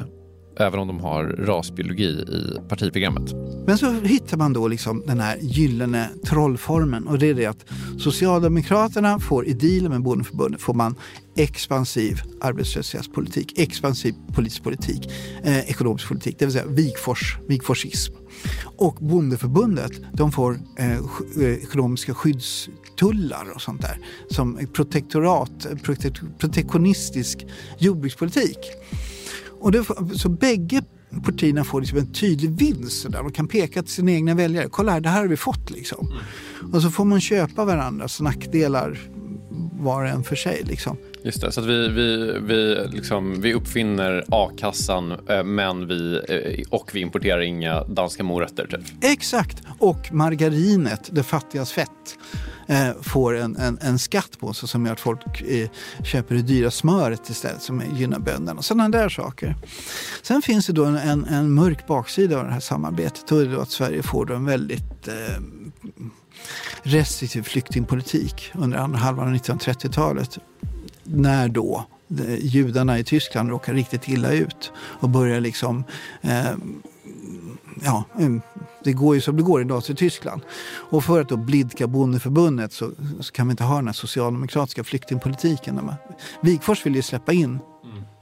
även 0.59 0.81
om 0.81 0.89
de 0.89 1.01
har 1.01 1.25
rasbiologi 1.25 2.05
i 2.05 2.69
partiprogrammet. 2.69 3.35
Men 3.67 3.79
så 3.79 3.93
hittar 3.93 4.37
man 4.37 4.53
då 4.53 4.69
liksom 4.69 5.03
den 5.07 5.21
här 5.21 5.39
gyllene 5.41 6.09
trollformen 6.27 7.07
och 7.07 7.19
det 7.19 7.27
är 7.27 7.35
det 7.35 7.47
att 7.47 7.65
Socialdemokraterna 7.99 9.21
får 9.21 9.47
i 9.47 9.53
dealen 9.53 9.91
med 9.93 10.03
Bondeförbundet 10.03 10.61
får 10.61 10.75
man 10.75 10.95
expansiv 11.37 12.21
arbetslöshetspolitik, 12.41 13.59
expansiv 13.59 14.15
politisk 14.35 14.63
politik, 14.63 15.11
eh, 15.45 15.71
ekonomisk 15.71 16.09
politik, 16.09 16.37
det 16.39 16.45
vill 16.45 16.53
säga 16.53 16.67
Wigfors, 16.67 17.39
Wigforsism. 17.49 18.15
Och 18.77 18.95
Bondeförbundet 18.95 19.93
de 20.13 20.33
får 20.33 20.59
eh, 20.79 20.93
eh 20.93 21.63
ekonomiska 21.63 22.15
skydds 22.15 22.69
skyddstullar 22.97 23.55
och 23.55 23.63
sånt 23.63 23.83
där 23.83 23.99
som 24.31 24.59
protektorat, 24.73 25.67
protektionistisk 26.39 27.47
jordbrukspolitik. 27.79 28.59
Och 29.61 29.73
det, 29.73 29.85
så 30.15 30.29
bägge 30.29 30.83
partierna 31.25 31.65
får 31.65 31.81
liksom 31.81 31.99
en 31.99 32.13
tydlig 32.13 32.51
vinst. 32.51 33.13
Där. 33.13 33.23
De 33.23 33.33
kan 33.33 33.49
peka 33.49 33.83
till 33.83 33.93
sina 33.93 34.13
egna 34.13 34.35
väljare. 34.35 34.69
Kolla 34.71 34.93
här, 34.93 35.01
det 35.01 35.09
här 35.09 35.21
har 35.21 35.29
vi 35.29 35.37
fått. 35.37 35.71
Liksom. 35.71 36.07
Mm. 36.61 36.75
Och 36.75 36.83
så 36.83 36.91
får 36.91 37.05
man 37.05 37.21
köpa 37.21 37.65
varandras 37.65 38.21
nackdelar 38.21 38.99
var 39.79 40.03
och 40.03 40.09
en 40.09 40.25
för 40.25 40.37
sig. 40.37 40.63
Liksom. 40.65 40.97
Just 41.23 41.41
det, 41.41 41.53
så 41.53 41.61
vi, 41.61 41.89
vi, 41.89 42.39
vi, 42.41 42.89
liksom, 42.93 43.41
vi 43.41 43.55
uppfinner 43.55 44.25
a-kassan 44.29 45.13
eh, 45.29 45.45
men 45.45 45.89
vi, 45.89 46.21
eh, 46.29 46.69
och 46.71 46.91
vi 46.95 47.01
importerar 47.01 47.41
inga 47.41 47.85
danska 47.85 48.23
morötter. 48.23 48.67
Typ. 48.67 49.05
Exakt, 49.05 49.63
och 49.79 50.13
margarinet, 50.13 51.09
det 51.13 51.23
fattigas 51.23 51.73
fett 51.73 52.19
eh, 52.67 52.89
får 53.03 53.37
en, 53.37 53.57
en, 53.57 53.79
en, 53.81 53.99
skatt 53.99 54.39
på 54.39 54.53
sig 54.53 54.69
som 54.69 54.87
gör 54.87 54.93
att 54.93 55.01
folk 55.01 55.43
eh, 55.43 55.69
köper 56.05 56.35
det 56.35 56.43
dyra 56.43 56.71
smöret 56.71 57.31
istället 57.31 57.63
som 57.63 57.83
gynnar 57.95 58.19
bönderna. 58.19 58.63
Sådana 58.63 58.89
där 58.89 59.09
saker. 59.09 59.57
Sen 60.23 60.43
finns 60.43 60.67
det 60.67 60.73
då 60.73 60.85
en, 60.85 60.97
en, 60.97 61.25
en 61.25 61.55
mörk 61.55 61.87
baksida 61.87 62.39
av 62.39 62.45
det 62.45 62.53
här 62.53 62.61
samarbetet 62.61 63.33
och 63.33 63.39
det 63.39 63.45
är 63.45 63.53
då 63.53 63.61
att 63.61 63.71
Sverige 63.71 64.03
får 64.03 64.27
då 64.27 64.35
en 64.35 64.45
väldigt 64.45 65.09
eh, 65.09 65.43
restriktiv 66.83 67.43
flyktingpolitik 67.43 68.53
under 68.55 68.79
andra 68.79 68.99
halvan 68.99 69.29
av 69.29 69.35
1930-talet. 69.35 70.39
När 71.05 71.49
då 71.49 71.85
judarna 72.41 72.99
i 72.99 73.05
Tyskland 73.05 73.51
råkar 73.51 73.75
riktigt 73.75 74.09
illa 74.09 74.33
ut 74.33 74.73
och 74.77 75.09
börjar 75.09 75.41
liksom 75.41 75.85
eh, 76.23 76.51
ja, 77.85 78.05
mm, 78.19 78.43
det 78.85 78.93
går 78.93 79.15
ju 79.15 79.21
som 79.21 79.37
det 79.37 79.43
går 79.43 79.61
idag 79.61 79.85
till 79.85 79.97
Tyskland. 79.97 80.43
Och 80.91 81.05
för 81.05 81.21
att 81.21 81.29
då 81.29 81.37
blidka 81.37 81.87
bondeförbundet 81.87 82.73
så, 82.73 82.91
så, 83.21 83.33
kan 83.33 83.49
vi 83.49 83.51
inte 83.51 83.65
ha 83.65 83.77
den 83.77 83.87
här 83.87 83.93
socialdemokratiska 83.93 84.85
flyktingpolitiken. 84.85 85.93
Wigfors 86.41 86.87
vill 86.87 86.95
ju 86.95 87.03
släppa 87.03 87.33
in 87.33 87.59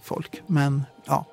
folk, 0.03 0.43
men 0.47 0.85
ja. 1.07 1.27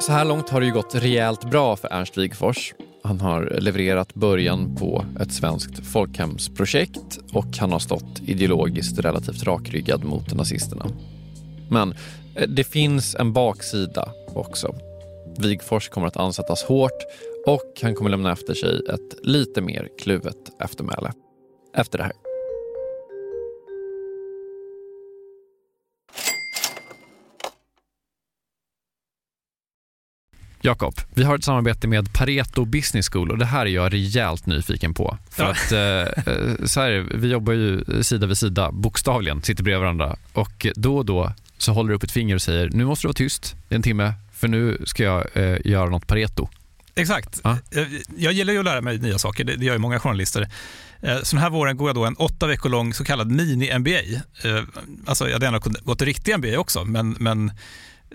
Så 0.00 0.12
här 0.12 0.24
långt 0.24 0.48
har 0.48 0.60
det 0.60 0.66
ju 0.66 0.72
gått 0.72 0.94
rejält 0.94 1.50
bra 1.50 1.76
för 1.76 1.88
Ernst 1.88 2.18
Wigfors. 2.18 2.74
Han 3.04 3.20
har 3.20 3.58
levererat 3.60 4.14
början 4.14 4.76
på 4.76 5.04
ett 5.20 5.32
svenskt 5.32 5.86
folkhemsprojekt 5.86 7.18
och 7.32 7.56
han 7.58 7.72
har 7.72 7.78
stått 7.78 8.20
ideologiskt 8.26 8.98
relativt 8.98 9.42
rakryggad 9.42 10.04
mot 10.04 10.34
nazisterna. 10.34 10.86
Men 11.70 11.94
eh, 12.36 12.48
det 12.48 12.64
finns 12.64 13.14
en 13.14 13.32
baksida 13.32 14.08
också. 14.26 14.74
Wigfors 15.38 15.88
kommer 15.88 16.06
att 16.06 16.16
ansättas 16.16 16.62
hårt 16.62 17.02
och 17.46 17.80
han 17.82 17.94
kommer 17.94 18.10
lämna 18.10 18.32
efter 18.32 18.54
sig 18.54 18.80
ett 18.94 19.26
lite 19.26 19.60
mer 19.60 19.88
kluvet 19.98 20.60
eftermäle. 20.60 21.12
Efter 21.76 21.98
det 21.98 22.04
här. 22.04 22.31
Jakob, 30.64 30.94
vi 31.14 31.24
har 31.24 31.38
ett 31.38 31.44
samarbete 31.44 31.88
med 31.88 32.12
Pareto 32.12 32.64
Business 32.64 33.08
School 33.08 33.30
och 33.30 33.38
det 33.38 33.44
här 33.44 33.66
är 33.66 33.70
jag 33.70 33.92
rejält 33.92 34.46
nyfiken 34.46 34.94
på. 34.94 35.18
För 35.30 35.44
att 35.44 35.72
eh, 35.72 36.34
eh, 36.34 36.64
så 36.64 36.80
här, 36.80 37.08
vi 37.14 37.28
jobbar 37.28 37.52
ju 37.52 37.84
sida 38.02 38.26
vid 38.26 38.38
sida, 38.38 38.72
bokstavligen, 38.72 39.42
sitter 39.42 39.62
bredvid 39.64 39.80
varandra 39.80 40.16
och 40.32 40.66
då 40.74 40.96
och 40.96 41.04
då 41.04 41.32
så 41.58 41.72
håller 41.72 41.88
du 41.88 41.94
upp 41.94 42.02
ett 42.02 42.12
finger 42.12 42.34
och 42.34 42.42
säger 42.42 42.70
nu 42.70 42.84
måste 42.84 43.04
du 43.04 43.08
vara 43.08 43.14
tyst, 43.14 43.56
en 43.68 43.82
timme, 43.82 44.12
för 44.32 44.48
nu 44.48 44.82
ska 44.86 45.02
jag 45.02 45.26
eh, 45.32 45.58
göra 45.64 45.90
något 45.90 46.06
Pareto. 46.06 46.48
Exakt. 46.94 47.40
Ah. 47.44 47.56
Jag 48.16 48.32
gillar 48.32 48.52
ju 48.52 48.58
att 48.58 48.64
lära 48.64 48.80
mig 48.80 48.98
nya 48.98 49.18
saker, 49.18 49.44
det, 49.44 49.64
gör 49.64 49.72
ju 49.72 49.78
många 49.78 50.00
journalister. 50.00 50.48
Eh, 51.00 51.22
så 51.22 51.36
den 51.36 51.42
här 51.42 51.50
våren 51.50 51.76
går 51.76 51.88
jag 51.88 51.96
då 51.96 52.04
en 52.04 52.16
åtta 52.16 52.46
veckor 52.46 52.68
lång 52.68 52.94
så 52.94 53.04
kallad 53.04 53.32
mini-MBA. 53.32 54.20
Alltså 55.06 55.26
jag 55.26 55.32
hade 55.32 55.46
gärna 55.46 55.58
gått 55.58 56.02
riktig 56.02 56.38
MBA 56.38 56.58
också, 56.58 56.84
men, 56.84 57.16
men 57.18 57.52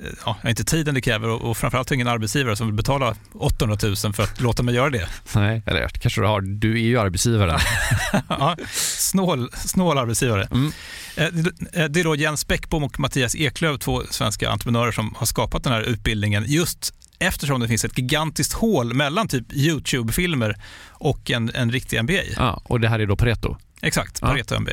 ja, 0.03 0.09
jag 0.25 0.33
har 0.43 0.49
inte 0.49 0.63
tiden 0.63 0.95
det 0.95 1.01
kräver 1.01 1.29
och, 1.29 1.49
och 1.49 1.57
framförallt 1.57 1.91
ingen 1.91 2.07
arbetsgivare 2.07 2.55
som 2.55 2.67
vill 2.67 2.75
betala 2.75 3.15
800 3.33 3.77
000 3.83 3.95
för 3.95 4.23
att 4.23 4.41
låta 4.41 4.63
mig 4.63 4.75
göra 4.75 4.89
det. 4.89 5.07
Nej, 5.35 5.61
eller 5.65 5.87
kanske 5.87 6.21
du 6.21 6.27
har. 6.27 6.41
Du 6.41 6.71
är 6.71 6.85
ju 6.85 6.99
arbetsgivare. 6.99 7.57
ja, 8.29 8.57
snål, 8.73 9.49
snål 9.53 9.97
arbetsgivare. 9.97 10.47
Mm. 10.51 10.71
Det 11.91 11.99
är 11.99 12.03
då 12.03 12.15
Jens 12.15 12.47
Bäckbom 12.47 12.83
och 12.83 12.99
Mattias 12.99 13.35
Eklöf, 13.35 13.79
två 13.79 14.03
svenska 14.09 14.49
entreprenörer 14.49 14.91
som 14.91 15.15
har 15.17 15.25
skapat 15.25 15.63
den 15.63 15.73
här 15.73 15.81
utbildningen 15.81 16.43
just 16.47 16.93
eftersom 17.19 17.59
det 17.59 17.67
finns 17.67 17.85
ett 17.85 17.97
gigantiskt 17.97 18.53
hål 18.53 18.93
mellan 18.93 19.27
typ 19.27 19.53
YouTube-filmer 19.53 20.55
och 20.89 21.31
en, 21.31 21.51
en 21.55 21.71
riktig 21.71 22.03
MBA. 22.03 22.23
Ja, 22.35 22.61
och 22.63 22.79
det 22.79 22.89
här 22.89 22.99
är 22.99 23.05
då 23.05 23.15
Pareto? 23.15 23.57
Exakt, 23.81 24.21
Pareto 24.21 24.55
ja. 24.55 24.59
MBA. 24.59 24.71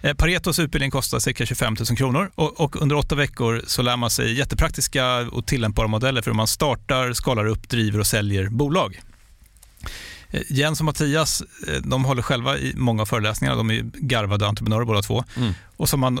Eh, 0.00 0.14
Paretos 0.14 0.58
utbildning 0.58 0.90
kostar 0.90 1.18
cirka 1.18 1.46
25 1.46 1.76
000 1.88 1.96
kronor 1.96 2.30
och, 2.34 2.60
och, 2.60 2.82
under 2.82 2.96
åtta 2.96 3.14
veckor 3.14 3.62
så 3.66 3.82
lär 3.82 3.96
man 3.96 4.10
sig 4.10 4.38
jättepraktiska 4.38 5.16
och 5.16 5.46
tillämpbara 5.46 5.86
modeller 5.86 6.22
för 6.22 6.30
hur 6.30 6.36
man 6.36 6.46
startar, 6.46 7.12
skalar 7.12 7.46
upp, 7.46 7.68
driver 7.68 7.98
och 7.98 8.06
säljer 8.06 8.48
bolag. 8.48 9.00
Eh, 10.30 10.42
Jens 10.50 10.80
och 10.80 10.84
Mattias 10.84 11.42
eh, 11.68 11.82
de 11.84 12.04
håller 12.04 12.22
själva 12.22 12.58
i 12.58 12.72
många 12.76 13.06
föreläsningar. 13.06 13.56
De 13.56 13.70
är 13.70 13.82
garvade 13.94 14.46
entreprenörer 14.46 14.84
båda 14.84 15.02
två. 15.02 15.24
Mm. 15.36 15.52
Och 15.76 15.88
som 15.88 16.00
man 16.00 16.20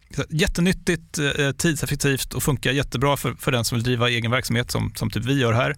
Jättenyttigt, 0.29 1.19
eh, 1.19 1.51
tidseffektivt 1.51 2.33
och 2.33 2.43
funkar 2.43 2.71
jättebra 2.71 3.17
för, 3.17 3.33
för 3.33 3.51
den 3.51 3.65
som 3.65 3.75
vill 3.77 3.83
driva 3.83 4.09
egen 4.09 4.31
verksamhet 4.31 4.71
som, 4.71 4.91
som 4.95 5.09
typ 5.09 5.25
vi 5.25 5.39
gör 5.41 5.53
här. 5.53 5.75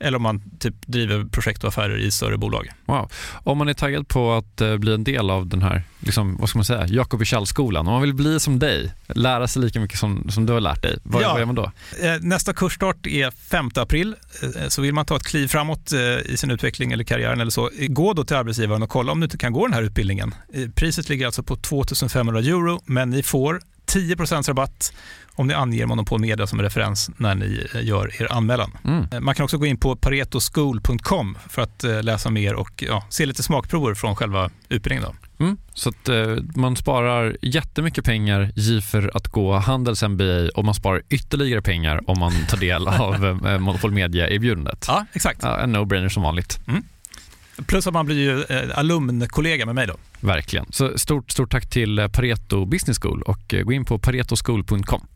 Eller 0.00 0.16
om 0.16 0.22
man 0.22 0.42
typ 0.58 0.74
driver 0.86 1.24
projekt 1.24 1.64
och 1.64 1.68
affärer 1.68 1.96
i 1.98 2.10
större 2.10 2.36
bolag. 2.38 2.68
Wow. 2.86 3.10
Om 3.44 3.58
man 3.58 3.68
är 3.68 3.74
taggad 3.74 4.08
på 4.08 4.32
att 4.34 4.60
eh, 4.60 4.76
bli 4.76 4.94
en 4.94 5.04
del 5.04 5.30
av 5.30 5.46
den 5.46 5.62
här, 5.62 5.82
liksom, 6.00 6.36
vad 6.36 6.48
ska 6.48 6.58
man 6.58 6.64
säga, 6.64 6.86
Jakob 6.88 7.22
skolan 7.46 7.86
om 7.86 7.92
man 7.92 8.02
vill 8.02 8.14
bli 8.14 8.40
som 8.40 8.58
dig, 8.58 8.92
lära 9.08 9.48
sig 9.48 9.62
lika 9.62 9.80
mycket 9.80 9.98
som, 9.98 10.30
som 10.30 10.46
du 10.46 10.52
har 10.52 10.60
lärt 10.60 10.82
dig, 10.82 10.98
vad, 11.02 11.22
Ja. 11.22 11.28
vad 11.30 11.38
gör 11.38 11.46
man 11.46 11.54
då? 11.54 11.72
Eh, 12.02 12.16
Nästa 12.20 12.52
kursstart 12.52 13.06
är 13.06 13.30
5 13.30 13.70
april. 13.74 14.14
Eh, 14.56 14.68
Så 14.68 14.82
vill 14.82 14.94
man 14.94 15.06
ta 15.06 15.16
ett 15.16 15.22
kliv 15.26 15.48
framåt 15.48 15.92
eh, 15.92 16.00
i 16.32 16.36
sin 16.36 16.50
utveckling 16.50 16.92
eller 16.92 17.04
karriären 17.04 17.40
eller 17.40 17.50
så, 17.50 17.70
eh, 17.78 17.86
gå 17.88 18.12
då 18.12 18.24
till 18.24 18.36
arbetsgivaren 18.36 18.82
och 18.82 18.90
kolla 18.90 19.12
om 19.12 19.20
du 19.20 19.24
inte 19.24 19.38
kan 19.38 19.52
gå 19.52 19.66
den 19.66 19.74
här 19.74 19.82
utbildningen. 19.82 20.34
Eh, 20.54 20.68
Priset 20.70 21.08
ligger 21.08 21.26
alltså 21.26 21.42
på 21.42 21.56
2500 21.56 22.38
euro, 22.40 22.82
men 22.86 23.10
ni 23.10 23.22
får 23.22 23.60
10 23.96 24.16
rabatt 24.48 24.92
om 25.34 25.46
ni 25.46 25.54
anger 25.54 25.86
Monopol 25.86 26.20
Media 26.20 26.46
som 26.46 26.62
referens 26.62 27.10
när 27.16 27.34
ni 27.34 27.66
eh, 27.74 27.84
gör 27.84 28.22
er 28.22 28.32
anmälan. 28.32 28.70
Mm. 28.84 29.06
Eh, 29.12 29.20
Man 29.20 29.34
kan 29.34 29.44
också 29.44 29.58
gå 29.58 29.66
in 29.66 29.76
på 29.76 29.96
paretoschool.com 29.96 31.38
för 31.48 31.62
att 31.62 31.84
eh, 31.84 32.02
läsa 32.02 32.30
mer 32.30 32.54
och 32.54 32.84
ja, 32.86 33.06
se 33.10 33.26
lite 33.26 33.42
smakprover 33.42 33.94
från 33.94 34.16
själva 34.16 34.50
utbildningen. 34.68 35.04
Då. 35.38 35.44
Mm. 35.44 35.56
Så 35.74 35.88
att 35.88 36.08
eh, 36.08 36.36
man 36.56 36.76
sparar 36.76 37.36
jättemycket 37.42 38.04
pengar 38.04 38.80
för 38.80 39.16
att 39.16 39.28
gå 39.28 39.54
Handels 39.58 40.02
MBA 40.02 40.48
och 40.54 40.64
man 40.64 40.74
sparar 40.74 41.02
ytterligare 41.08 41.62
pengar 41.62 42.10
om 42.10 42.18
man 42.18 42.32
tar 42.48 42.58
del 42.58 42.88
av 42.88 43.24
eh, 43.24 43.58
Monopol 43.58 43.92
Media-erbjudandet. 43.92 44.84
Ja, 44.88 45.06
exakt. 45.12 45.42
Ja, 45.42 45.58
en 45.58 45.76
no-brainer 45.76 46.08
som 46.08 46.22
vanligt. 46.22 46.58
Plus 47.66 47.86
att 47.86 47.94
man 47.94 48.06
blir 48.06 48.16
ju 48.16 48.42
eh, 48.42 48.78
alumnkollega 48.78 49.66
med 49.66 49.74
mig 49.74 49.86
då. 49.86 49.96
Verkligen. 50.20 50.66
Så 50.72 50.98
stort, 50.98 51.30
stort 51.30 51.50
tack 51.50 51.70
till 51.70 51.98
eh, 51.98 52.08
Pareto 52.08 52.64
Business 52.64 52.98
School 52.98 53.22
och 53.22 53.54
eh, 53.54 53.62
gå 53.62 53.72
in 53.72 53.84
på 53.84 53.98
paretoschool.com. 53.98 55.06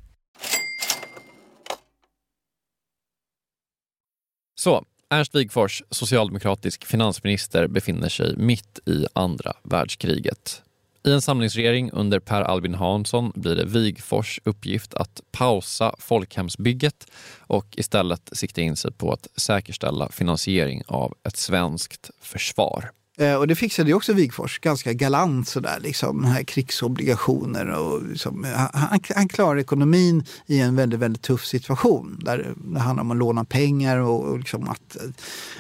Så, 4.61 4.85
Ernst 5.11 5.35
Wigforss, 5.35 5.83
socialdemokratisk 5.91 6.85
finansminister, 6.85 7.67
befinner 7.67 8.09
sig 8.09 8.37
mitt 8.37 8.79
i 8.87 9.07
andra 9.13 9.53
världskriget. 9.63 10.63
I 11.07 11.13
en 11.13 11.23
samlingsregering 11.23 11.91
under 11.93 12.21
Per 12.21 12.43
Albin 12.43 12.75
Hansson 12.75 13.33
blir 13.35 13.55
det 13.55 13.65
Wigforss 13.65 14.41
uppgift 14.45 14.95
att 14.95 15.21
pausa 15.33 15.95
folkhemsbygget 15.99 17.07
och 17.39 17.67
istället 17.77 18.31
sikta 18.33 18.61
in 18.61 18.77
sig 18.77 18.93
på 18.93 19.13
att 19.13 19.27
säkerställa 19.37 20.09
finansiering 20.09 20.83
av 20.87 21.15
ett 21.25 21.37
svenskt 21.37 22.11
försvar. 22.21 22.91
Eh, 23.21 23.35
och 23.35 23.47
det 23.47 23.55
fixade 23.55 23.91
ju 23.91 23.95
också 23.95 24.13
Wigforss 24.13 24.59
ganska 24.59 24.93
galant 24.93 25.49
sådär, 25.49 25.79
liksom, 25.81 26.25
här 26.25 26.43
krigsobligationer 26.43 27.67
och 27.67 28.03
liksom, 28.03 28.45
eh, 28.45 28.51
han, 28.51 28.69
han, 28.73 29.01
han 29.15 29.29
klarar 29.29 29.59
ekonomin 29.59 30.25
i 30.47 30.61
en 30.61 30.77
väldigt, 30.77 31.01
väldigt 31.01 31.23
tuff 31.23 31.47
situation 31.47 32.21
där 32.25 32.55
det 32.57 32.81
handlar 32.81 33.03
om 33.03 33.11
att 33.11 33.17
låna 33.17 33.45
pengar 33.45 33.99
och, 33.99 34.25
och 34.25 34.39
liksom 34.39 34.69
att, 34.69 34.97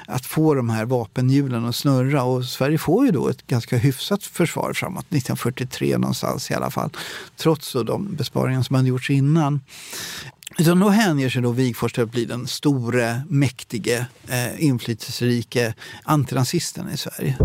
att 0.06 0.26
få 0.26 0.54
de 0.54 0.70
här 0.70 0.84
vapenhjulen 0.84 1.64
att 1.64 1.76
snurra. 1.76 2.22
Och 2.22 2.44
Sverige 2.44 2.78
får 2.78 3.06
ju 3.06 3.12
då 3.12 3.28
ett 3.28 3.46
ganska 3.46 3.76
hyfsat 3.76 4.24
försvar 4.24 4.72
framåt 4.72 5.04
1943 5.04 5.98
någonstans 5.98 6.50
i 6.50 6.54
alla 6.54 6.70
fall. 6.70 6.90
Trots 7.36 7.72
då 7.72 7.82
de 7.82 8.14
besparingar 8.16 8.62
som 8.62 8.76
hade 8.76 8.88
gjorts 8.88 9.10
innan. 9.10 9.60
Utan 10.58 10.80
då 10.80 10.88
hänger 10.88 11.28
sig 11.28 11.42
då 11.42 11.52
Wigforss 11.52 11.92
till 11.92 12.02
att 12.02 12.12
bli 12.12 12.24
den 12.24 12.46
store, 12.46 13.22
mäktige, 13.28 14.06
eh, 14.28 14.64
inflytelserike 14.64 15.74
antinazisten 16.02 16.90
i 16.94 16.96
Sverige. 16.96 17.36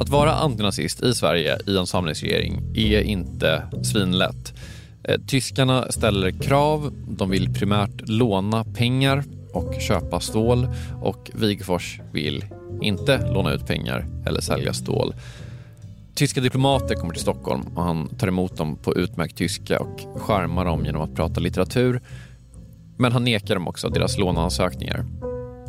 Att 0.00 0.08
vara 0.08 0.32
antinazist 0.32 1.02
i 1.02 1.14
Sverige 1.14 1.58
i 1.66 1.76
en 1.76 1.86
samlingsregering 1.86 2.62
är 2.74 3.00
inte 3.00 3.62
svinlätt. 3.82 4.54
Eh, 5.04 5.20
tyskarna 5.26 5.92
ställer 5.92 6.30
krav, 6.30 6.94
de 7.08 7.30
vill 7.30 7.54
primärt 7.54 8.08
låna 8.08 8.64
pengar 8.64 9.24
och 9.52 9.74
köpa 9.80 10.20
stål 10.20 10.68
och 11.02 11.30
Wigforss 11.34 11.98
vill 12.12 12.44
inte 12.82 13.32
låna 13.32 13.52
ut 13.52 13.66
pengar 13.66 14.06
eller 14.26 14.40
sälja 14.40 14.72
stål. 14.72 15.14
Tyska 16.16 16.40
diplomater 16.40 16.94
kommer 16.94 17.12
till 17.12 17.22
Stockholm 17.22 17.62
och 17.74 17.82
han 17.82 18.08
tar 18.08 18.28
emot 18.28 18.56
dem 18.56 18.76
på 18.76 18.94
utmärkt 18.94 19.36
tyska 19.36 19.80
och 19.80 20.22
charmar 20.22 20.64
dem 20.64 20.84
genom 20.84 21.02
att 21.02 21.14
prata 21.14 21.40
litteratur. 21.40 22.00
Men 22.96 23.12
han 23.12 23.24
nekar 23.24 23.54
dem 23.54 23.68
också 23.68 23.88
deras 23.88 24.18
låneansökningar. 24.18 25.04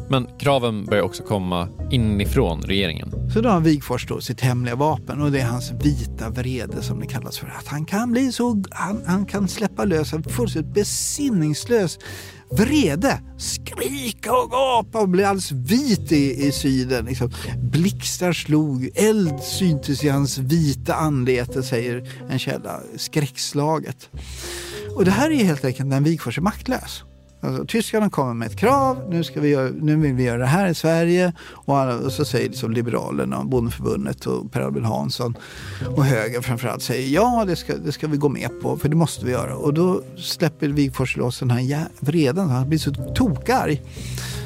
Men 0.10 0.28
kraven 0.40 0.86
börjar 0.86 1.04
också 1.04 1.24
komma 1.24 1.70
inifrån 1.92 2.62
regeringen. 2.62 3.32
Så 3.34 3.42
då 3.42 3.50
har 3.50 3.60
Wigforss 3.60 4.06
då 4.08 4.22
sitt 4.22 4.42
hemliga 4.42 4.76
vapen 4.76 5.22
och 5.22 5.32
det 5.32 5.40
är 5.40 5.46
hans 5.46 5.72
vita 5.72 6.30
vrede 6.30 6.82
som 6.82 7.00
det 7.00 7.06
kallas 7.06 7.38
för. 7.38 7.48
Att 7.48 7.68
han 7.68 7.86
kan 7.86 8.12
bli 8.12 8.32
så, 8.32 8.64
han, 8.72 9.02
han 9.06 9.26
kan 9.26 9.48
släppa 9.48 9.86
lös 9.86 10.14
en 10.14 10.24
fullständigt 10.24 10.74
besinningslös 10.74 12.00
vrede. 12.52 13.22
Skrika 13.38 14.32
och 14.38 14.52
gapa 14.52 15.00
och 15.00 15.10
bli 15.10 15.24
alldeles 15.24 15.52
vit 15.52 16.12
i, 16.12 16.48
i 16.48 16.52
syden. 16.52 17.06
Liksom. 17.06 17.32
Blixtar 17.58 18.34
slog, 18.34 18.90
eld 18.96 19.40
syntes 19.40 20.04
i 20.04 20.10
hans 20.10 20.38
vita 20.38 20.96
anlete 20.96 21.64
säger 21.64 22.10
en 22.30 22.40
källa. 22.40 22.80
Skräckslaget. 22.96 24.10
Och 24.96 25.06
det 25.06 25.12
här 25.12 25.32
är 25.32 25.44
helt 25.44 25.66
enkelt 25.66 25.90
när 25.90 26.02
Wigforss 26.02 26.38
är 26.38 26.42
maktlös. 26.42 27.04
Alltså, 27.48 27.66
tyskarna 27.66 28.10
kommer 28.10 28.34
med 28.34 28.48
ett 28.48 28.58
krav, 28.58 28.98
nu, 29.10 29.24
ska 29.24 29.42
vi 29.42 29.50
göra, 29.50 29.70
nu 29.82 29.96
vill 29.96 30.14
vi 30.14 30.24
göra 30.24 30.38
det 30.38 30.46
här 30.46 30.68
i 30.68 30.76
Sverige. 30.76 31.34
Och, 31.52 31.78
alla, 31.78 31.96
och 31.96 32.12
så 32.12 32.26
säger 32.26 32.50
liksom 32.50 32.72
Liberalerna, 32.72 33.44
Bondeförbundet 33.44 34.26
och 34.26 34.52
Per 34.52 34.62
Albin 34.62 34.86
Hansson 34.86 35.38
och 35.96 36.06
högern 36.06 36.44
framförallt 36.44 36.84
säger 36.84 37.10
ja, 37.10 37.44
det 37.48 37.56
ska, 37.56 37.78
det 37.78 37.92
ska 37.92 38.08
vi 38.08 38.18
gå 38.18 38.30
med 38.30 38.50
på, 38.62 38.78
för 38.78 38.90
det 38.90 38.96
måste 38.96 39.26
vi 39.26 39.32
göra. 39.32 39.56
Och 39.56 39.74
då 39.74 40.02
släpper 40.18 40.68
Wigforss 40.68 41.18
loss 41.18 41.40
den 41.40 41.52
här 41.52 41.88
vreden, 42.00 42.50
han 42.50 42.70
blir 42.70 42.80
så 42.80 42.94
tokarg. 42.94 43.82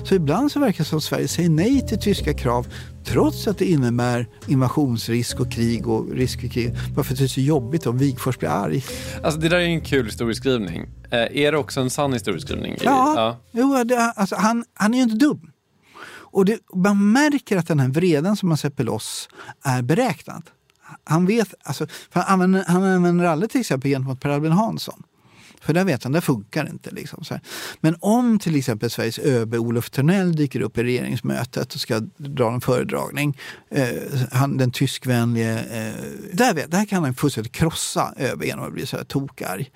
Så 0.03 0.15
ibland 0.15 0.51
så 0.51 0.59
verkar 0.59 0.77
det 0.77 0.89
som 0.89 0.97
att 0.97 1.03
Sverige 1.03 1.27
säger 1.27 1.49
nej 1.49 1.87
till 1.87 1.99
tyska 1.99 2.33
krav 2.33 2.67
trots 3.05 3.47
att 3.47 3.57
det 3.57 3.65
innebär 3.65 4.27
invasionsrisk 4.47 5.39
och 5.39 5.51
krig 5.51 5.87
och 5.87 6.11
risk 6.11 6.41
för 6.41 6.47
krig. 6.47 6.75
Bara 6.95 7.03
för 7.03 7.13
att 7.13 7.19
det 7.19 7.25
är 7.25 7.27
så 7.27 7.41
jobbigt 7.41 7.85
om 7.85 7.97
Wigforss 7.97 8.39
blir 8.39 8.49
arg. 8.49 8.83
Alltså 9.23 9.39
det 9.39 9.49
där 9.49 9.57
är 9.57 9.61
en 9.61 9.81
kul 9.81 10.05
historieskrivning. 10.05 10.81
Eh, 11.11 11.43
är 11.43 11.51
det 11.51 11.57
också 11.57 11.81
en 11.81 11.89
sann 11.89 12.13
historieskrivning? 12.13 12.77
Ja, 12.81 13.37
Jo, 13.51 13.83
det, 13.83 14.11
alltså, 14.15 14.35
han, 14.35 14.63
han 14.73 14.93
är 14.93 14.97
ju 14.97 15.03
inte 15.03 15.15
dum. 15.15 15.51
Och 16.33 16.45
det, 16.45 16.59
man 16.75 17.11
märker 17.11 17.57
att 17.57 17.67
den 17.67 17.79
här 17.79 17.87
vreden 17.89 18.35
som 18.35 18.49
han 18.49 18.57
släpper 18.57 18.83
loss 18.83 19.29
är 19.63 19.81
beräknad. 19.81 20.43
Han 21.03 21.25
vet, 21.25 21.53
alltså, 21.63 21.87
han, 22.09 22.23
använder, 22.27 22.63
han 22.67 22.83
använder 22.83 23.25
aldrig 23.25 23.51
till 23.51 23.61
exempel 23.61 23.91
gentemot 23.91 24.19
Per 24.19 24.29
Albin 24.29 24.51
Hansson. 24.51 25.03
För 25.61 25.73
där 25.73 25.85
vet 25.85 26.03
han, 26.03 26.11
det 26.11 26.21
funkar 26.21 26.69
inte. 26.69 26.91
Liksom. 26.91 27.23
Men 27.79 27.95
om 27.99 28.39
till 28.39 28.55
exempel 28.55 28.89
Sveriges 28.89 29.19
ÖB 29.19 29.53
Olof 29.53 29.89
Törnell 29.89 30.35
dyker 30.35 30.61
upp 30.61 30.77
i 30.77 30.83
regeringsmötet 30.83 31.73
och 31.73 31.79
ska 31.79 31.99
dra 32.17 32.53
en 32.53 32.61
föredragning, 32.61 33.37
eh, 33.69 33.87
han, 34.31 34.57
den 34.57 34.71
tyskvänlige, 34.71 35.59
eh, 35.59 36.03
där, 36.33 36.53
vet, 36.53 36.71
där 36.71 36.85
kan 36.85 37.03
han 37.03 37.13
fullständigt 37.13 37.53
krossa 37.53 38.13
ÖB 38.17 38.43
genom 38.43 38.65
att 38.65 38.73
bli 38.73 38.85
så 38.85 38.97
här 38.97 39.03
tokarg. 39.03 39.71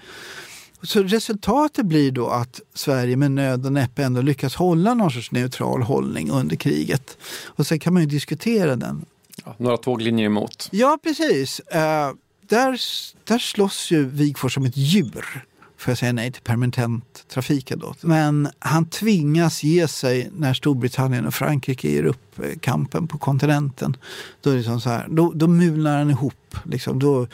Så 0.82 1.04
resultatet 1.04 1.86
blir 1.86 2.12
då 2.12 2.28
att 2.28 2.62
Sverige 2.74 3.18
med 3.18 3.32
nöd 3.32 3.66
och 3.66 3.74
näppe 3.74 4.04
ändå 4.04 4.22
lyckas 4.22 4.56
hålla 4.56 4.94
någon 4.94 5.12
sorts 5.12 5.32
neutral 5.32 5.82
hållning 5.82 6.32
under 6.32 6.56
kriget. 6.56 7.18
Och 7.46 7.68
sen 7.68 7.80
kan 7.80 7.94
man 7.94 8.04
ju 8.04 8.08
diskutera 8.10 8.76
den. 8.76 9.06
Ja, 9.46 9.56
några 9.58 9.78
tåglinjer 9.78 10.26
emot. 10.26 10.70
Ja, 10.72 10.98
precis. 11.04 11.60
Eh, 11.60 12.12
där, 12.42 12.80
där 13.24 13.40
slåss 13.40 13.92
ju 13.92 14.06
Wigforss 14.06 14.54
som 14.54 14.66
ett 14.66 14.78
djur 14.78 15.46
Får 15.86 15.92
jag 15.92 15.98
säga 15.98 16.14
nej 16.14 16.32
till 16.32 16.42
permanenttrafiken. 16.42 17.80
Då. 17.80 17.96
Men 18.02 18.50
han 18.60 18.86
tvingas 18.86 19.64
ge 19.64 19.88
sig 19.88 20.30
när 20.34 20.54
Storbritannien 20.54 21.26
och 21.26 21.34
Frankrike 21.34 21.90
ger 21.90 22.04
upp 22.04 22.40
eh, 22.40 22.60
kampen 22.60 23.08
på 23.08 23.18
kontinenten. 23.18 23.98
Då, 24.42 24.50
är 24.50 24.56
det 24.56 24.64
som 24.64 24.82
så 24.82 24.90
här, 24.90 25.08
då, 25.10 25.32
då 25.36 25.48
mulnar 25.48 25.98
han 25.98 26.10
ihop. 26.10 26.56
Liksom. 26.64 27.00
Då, 27.00 27.28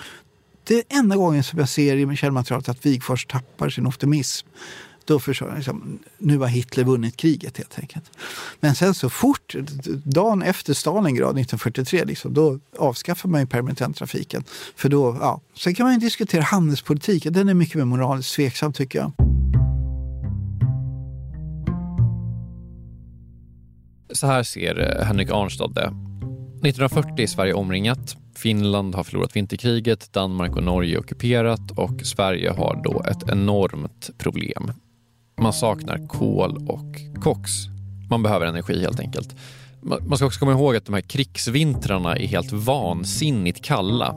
det 0.64 0.74
är 0.76 1.00
enda 1.00 1.16
gången 1.16 1.44
som 1.44 1.60
jag 1.60 1.70
ser 1.70 2.12
i 2.12 2.16
källmaterialet 2.16 2.70
att 2.70 2.86
Wigforss 2.86 3.26
tappar 3.26 3.70
sin 3.70 3.88
optimism. 3.88 4.48
Då 5.06 5.20
förstår 5.20 5.48
jag, 5.48 5.56
liksom, 5.56 6.00
nu 6.18 6.38
har 6.38 6.48
Hitler 6.48 6.84
vunnit 6.84 7.18
kriget 7.18 7.58
helt 7.58 7.80
enkelt. 7.80 8.12
Men 8.60 8.76
sen 8.76 8.94
så 8.94 9.10
fort, 9.10 9.56
dagen 10.04 10.42
efter 10.42 10.74
Stalingrad 10.74 11.30
1943, 11.30 12.06
liksom, 12.06 12.34
då 12.34 12.60
avskaffar 12.78 13.30
man 13.30 13.42
ju 13.42 13.48
permittenttrafiken. 13.48 14.44
För 14.76 14.90
då, 14.90 15.18
ja. 15.20 15.42
Sen 15.58 15.76
kan 15.76 15.86
man 15.86 15.94
ju 15.94 16.00
diskutera 16.00 16.42
handelspolitiken, 16.42 17.34
den 17.34 17.50
är 17.50 17.54
mycket 17.54 17.76
mer 17.76 17.86
moraliskt 17.86 18.36
tveksam 18.36 18.74
tycker 18.74 19.00
jag. 19.00 19.12
Så 24.14 24.28
här 24.28 24.44
ser 24.44 25.00
eh, 25.00 25.06
Henrik 25.06 25.30
Arnstad 25.32 25.68
det. 25.68 25.88
1940 26.68 27.24
är 27.24 27.28
Sverige 27.28 27.54
omringat. 27.54 28.18
Finland 28.36 28.96
har 28.96 29.04
förlorat 29.04 29.36
vinterkriget, 29.36 30.14
Danmark 30.14 30.56
och 30.56 30.64
Norge 30.64 30.96
är 30.96 31.00
ockuperat 31.00 31.72
och 31.72 32.02
Sverige 32.04 32.50
har 32.50 32.82
då 32.84 33.04
ett 33.04 33.30
enormt 33.30 34.10
problem. 34.18 34.72
Man 35.42 35.54
saknar 35.54 36.08
kol 36.08 36.68
och 36.68 37.22
koks. 37.22 37.52
Man 38.10 38.24
behöver 38.24 38.46
energi 38.46 38.82
helt 38.82 39.00
enkelt. 39.00 39.36
Man 39.82 40.18
ska 40.18 40.26
också 40.26 40.40
komma 40.40 40.52
ihåg 40.52 40.76
att 40.76 40.86
de 40.86 40.94
här 40.94 41.02
krigsvintrarna 41.02 42.18
är 42.18 42.28
helt 42.28 42.52
vansinnigt 42.52 43.66
kalla. 43.66 44.16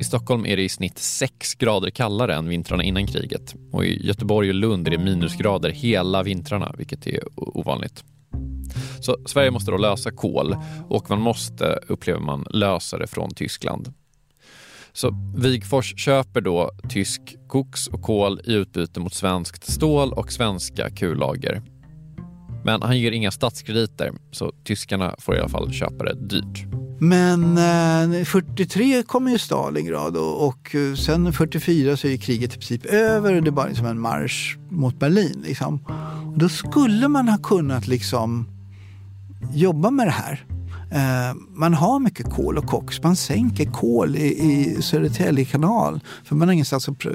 I 0.00 0.04
Stockholm 0.04 0.46
är 0.46 0.56
det 0.56 0.62
i 0.62 0.68
snitt 0.68 0.98
6 0.98 1.54
grader 1.54 1.90
kallare 1.90 2.34
än 2.34 2.48
vintrarna 2.48 2.82
innan 2.82 3.06
kriget. 3.06 3.54
Och 3.72 3.84
i 3.84 4.06
Göteborg 4.06 4.48
och 4.48 4.54
Lund 4.54 4.86
är 4.86 4.90
det 4.90 4.98
minusgrader 4.98 5.70
hela 5.70 6.22
vintrarna, 6.22 6.74
vilket 6.78 7.06
är 7.06 7.20
ovanligt. 7.36 8.04
Så 9.00 9.16
Sverige 9.26 9.50
måste 9.50 9.70
då 9.70 9.76
lösa 9.76 10.10
kol 10.10 10.56
och 10.88 11.10
man 11.10 11.20
måste, 11.20 11.78
upplever 11.88 12.20
man, 12.20 12.46
lösa 12.50 12.98
det 12.98 13.06
från 13.06 13.30
Tyskland. 13.34 13.92
Så 14.96 15.32
Wigfors 15.36 15.94
köper 15.96 16.40
då 16.40 16.70
tysk 16.88 17.20
koks 17.48 17.86
och 17.86 18.02
kol 18.02 18.40
i 18.44 18.52
utbyte 18.52 19.00
mot 19.00 19.14
svenskt 19.14 19.72
stål 19.72 20.12
och 20.12 20.32
svenska 20.32 20.90
kullager. 20.90 21.62
Men 22.64 22.82
han 22.82 22.98
ger 22.98 23.12
inga 23.12 23.30
statskrediter, 23.30 24.12
så 24.30 24.52
tyskarna 24.64 25.14
får 25.18 25.36
i 25.36 25.38
alla 25.38 25.48
fall 25.48 25.72
köpa 25.72 26.04
det 26.04 26.14
dyrt. 26.14 26.66
Men 27.00 27.58
eh, 28.20 28.24
43 28.24 29.02
kommer 29.02 29.30
ju 29.30 29.38
Stalingrad 29.38 30.16
och, 30.16 30.46
och 30.46 30.74
eh, 30.74 30.94
sen 30.94 31.32
44 31.32 31.96
så 31.96 32.08
är 32.08 32.16
kriget 32.16 32.50
i 32.50 32.58
princip 32.58 32.86
över 32.86 33.34
och 33.34 33.42
det 33.42 33.50
är 33.50 33.52
bara 33.52 33.66
liksom 33.66 33.86
en 33.86 34.00
marsch 34.00 34.56
mot 34.70 34.98
Berlin. 34.98 35.42
Liksom. 35.46 35.84
Och 36.32 36.38
då 36.38 36.48
skulle 36.48 37.08
man 37.08 37.28
ha 37.28 37.38
kunnat 37.38 37.86
liksom 37.86 38.48
jobba 39.54 39.90
med 39.90 40.06
det 40.06 40.10
här. 40.10 40.44
Eh, 40.94 41.34
man 41.48 41.74
har 41.74 42.00
mycket 42.00 42.30
kol 42.30 42.58
och 42.58 42.66
koks. 42.66 43.02
Man 43.02 43.16
sänker 43.16 43.64
kol 43.64 44.16
i, 44.16 44.26
i 44.26 44.82
Södertälje 44.82 45.44
kanal 45.44 46.00
för 46.24 46.36
man 46.36 46.48
har 46.48 46.52
ingenstans 46.52 46.88
att 46.88 47.04
eh, 47.06 47.12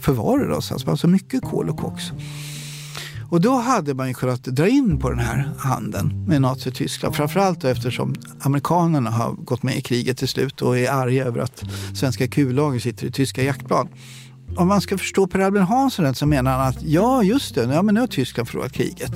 förvara 0.00 0.48
det. 0.48 0.54
Alltså 0.54 0.74
man 0.74 0.88
har 0.88 0.96
så 0.96 1.08
mycket 1.08 1.42
kol 1.42 1.70
och 1.70 1.78
koks. 1.78 2.02
Och 3.30 3.40
då 3.40 3.54
hade 3.54 3.94
man 3.94 4.08
ju 4.08 4.14
kunnat 4.14 4.44
dra 4.44 4.68
in 4.68 4.98
på 4.98 5.10
den 5.10 5.18
här 5.18 5.50
handeln 5.58 6.24
med 6.28 6.42
Nazityskland. 6.42 7.16
Framförallt 7.16 7.64
eftersom 7.64 8.14
amerikanerna 8.40 9.10
har 9.10 9.32
gått 9.32 9.62
med 9.62 9.76
i 9.76 9.80
kriget 9.80 10.18
till 10.18 10.28
slut 10.28 10.62
och 10.62 10.78
är 10.78 10.90
arga 10.90 11.24
över 11.24 11.40
att 11.40 11.64
svenska 11.94 12.28
kullager 12.28 12.80
sitter 12.80 13.06
i 13.06 13.10
tyska 13.10 13.42
jaktplan 13.42 13.88
om 14.56 14.68
man 14.68 14.80
ska 14.80 14.98
förstå 14.98 15.26
Per 15.26 15.38
Albin 15.38 15.62
Hansson 15.62 16.04
rätt 16.04 16.16
så 16.16 16.26
menar 16.26 16.58
han 16.58 16.68
att 16.68 16.82
ja, 16.82 17.22
just 17.22 17.54
det, 17.54 17.62
ja, 17.62 17.82
men 17.82 17.94
nu 17.94 18.00
har 18.00 18.06
Tyskland 18.06 18.48
förlorat 18.48 18.72
kriget. 18.72 19.12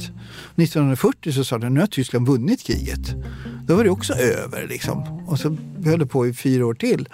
1940 0.56 1.32
så 1.32 1.44
sa 1.44 1.58
de 1.58 1.74
nu 1.74 1.80
har 1.80 1.86
Tyskland 1.86 2.28
vunnit 2.28 2.62
kriget. 2.62 3.14
Då 3.66 3.76
var 3.76 3.84
det 3.84 3.90
också 3.90 4.12
över 4.12 4.66
liksom. 4.68 5.02
Och 5.26 5.38
så 5.38 5.56
höll 5.84 5.98
det 5.98 6.06
på 6.06 6.26
i 6.26 6.34
fyra 6.34 6.66
år 6.66 6.74
till 6.74 7.08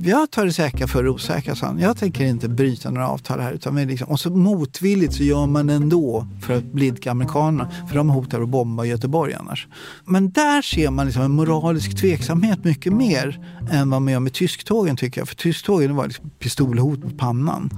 jag 0.00 0.30
tar 0.30 0.44
det 0.44 0.52
säkra 0.52 0.86
för 0.86 1.02
det 1.02 1.10
osäkra, 1.10 1.54
sa 1.54 1.66
han. 1.66 1.78
Jag 1.78 1.96
tänker 1.96 2.24
inte 2.24 2.48
bryta 2.48 2.90
några 2.90 3.08
avtal 3.08 3.40
här. 3.40 3.52
Utan 3.52 3.76
liksom, 3.76 4.08
och 4.08 4.20
så 4.20 4.30
motvilligt 4.30 5.14
så 5.14 5.22
gör 5.22 5.46
man 5.46 5.66
det 5.66 5.74
ändå 5.74 6.26
för 6.40 6.54
att 6.54 6.64
blidka 6.64 7.10
amerikanerna. 7.10 7.70
För 7.88 7.96
de 7.96 8.10
hotar 8.10 8.40
att 8.40 8.48
bomba 8.48 8.84
Göteborg 8.84 9.34
annars. 9.34 9.68
Men 10.04 10.30
där 10.30 10.62
ser 10.62 10.90
man 10.90 11.06
liksom 11.06 11.22
en 11.22 11.30
moralisk 11.30 11.96
tveksamhet 11.96 12.64
mycket 12.64 12.92
mer 12.92 13.46
än 13.70 13.90
vad 13.90 14.02
man 14.02 14.12
gör 14.12 14.20
med 14.20 14.32
tysktågen 14.32 14.96
tycker 14.96 15.20
jag. 15.20 15.28
För 15.28 15.36
tysktågen 15.36 15.96
var 15.96 16.06
liksom 16.06 16.30
pistolhot 16.30 17.04
mot 17.04 17.18
pannan. 17.18 17.70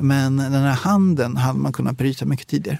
Men 0.00 0.36
den 0.36 0.52
här 0.52 0.76
handeln 0.76 1.36
hade 1.36 1.58
man 1.58 1.72
kunnat 1.72 1.98
bryta 1.98 2.24
mycket 2.24 2.46
tidigare. 2.48 2.78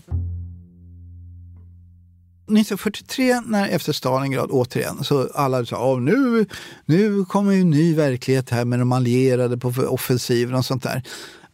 1943, 2.56 3.40
när, 3.46 3.68
efter 3.68 3.92
Stalingrad 3.92 4.50
återigen, 4.50 5.04
så 5.04 5.28
alla 5.34 5.66
sa 5.66 5.96
att 5.96 6.02
nu, 6.02 6.46
nu 6.84 7.24
kommer 7.24 7.52
en 7.52 7.70
ny 7.70 7.94
verklighet 7.94 8.50
här 8.50 8.64
med 8.64 8.78
de 8.78 8.92
allierade 8.92 9.58
på 9.58 9.68
offensiven 9.68 10.54
och 10.54 10.64
sånt 10.64 10.82
där. 10.82 11.02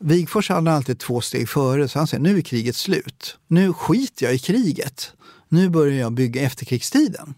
Wigforss 0.00 0.48
hade 0.48 0.72
alltid 0.72 0.98
två 0.98 1.20
steg 1.20 1.48
före, 1.48 1.88
så 1.88 1.98
han 1.98 2.06
säger 2.06 2.22
nu 2.22 2.38
är 2.38 2.42
kriget 2.42 2.76
slut. 2.76 3.38
Nu 3.46 3.72
skiter 3.72 4.26
jag 4.26 4.34
i 4.34 4.38
kriget. 4.38 5.12
Nu 5.48 5.68
börjar 5.68 6.00
jag 6.00 6.12
bygga 6.12 6.42
efterkrigstiden. 6.42 7.34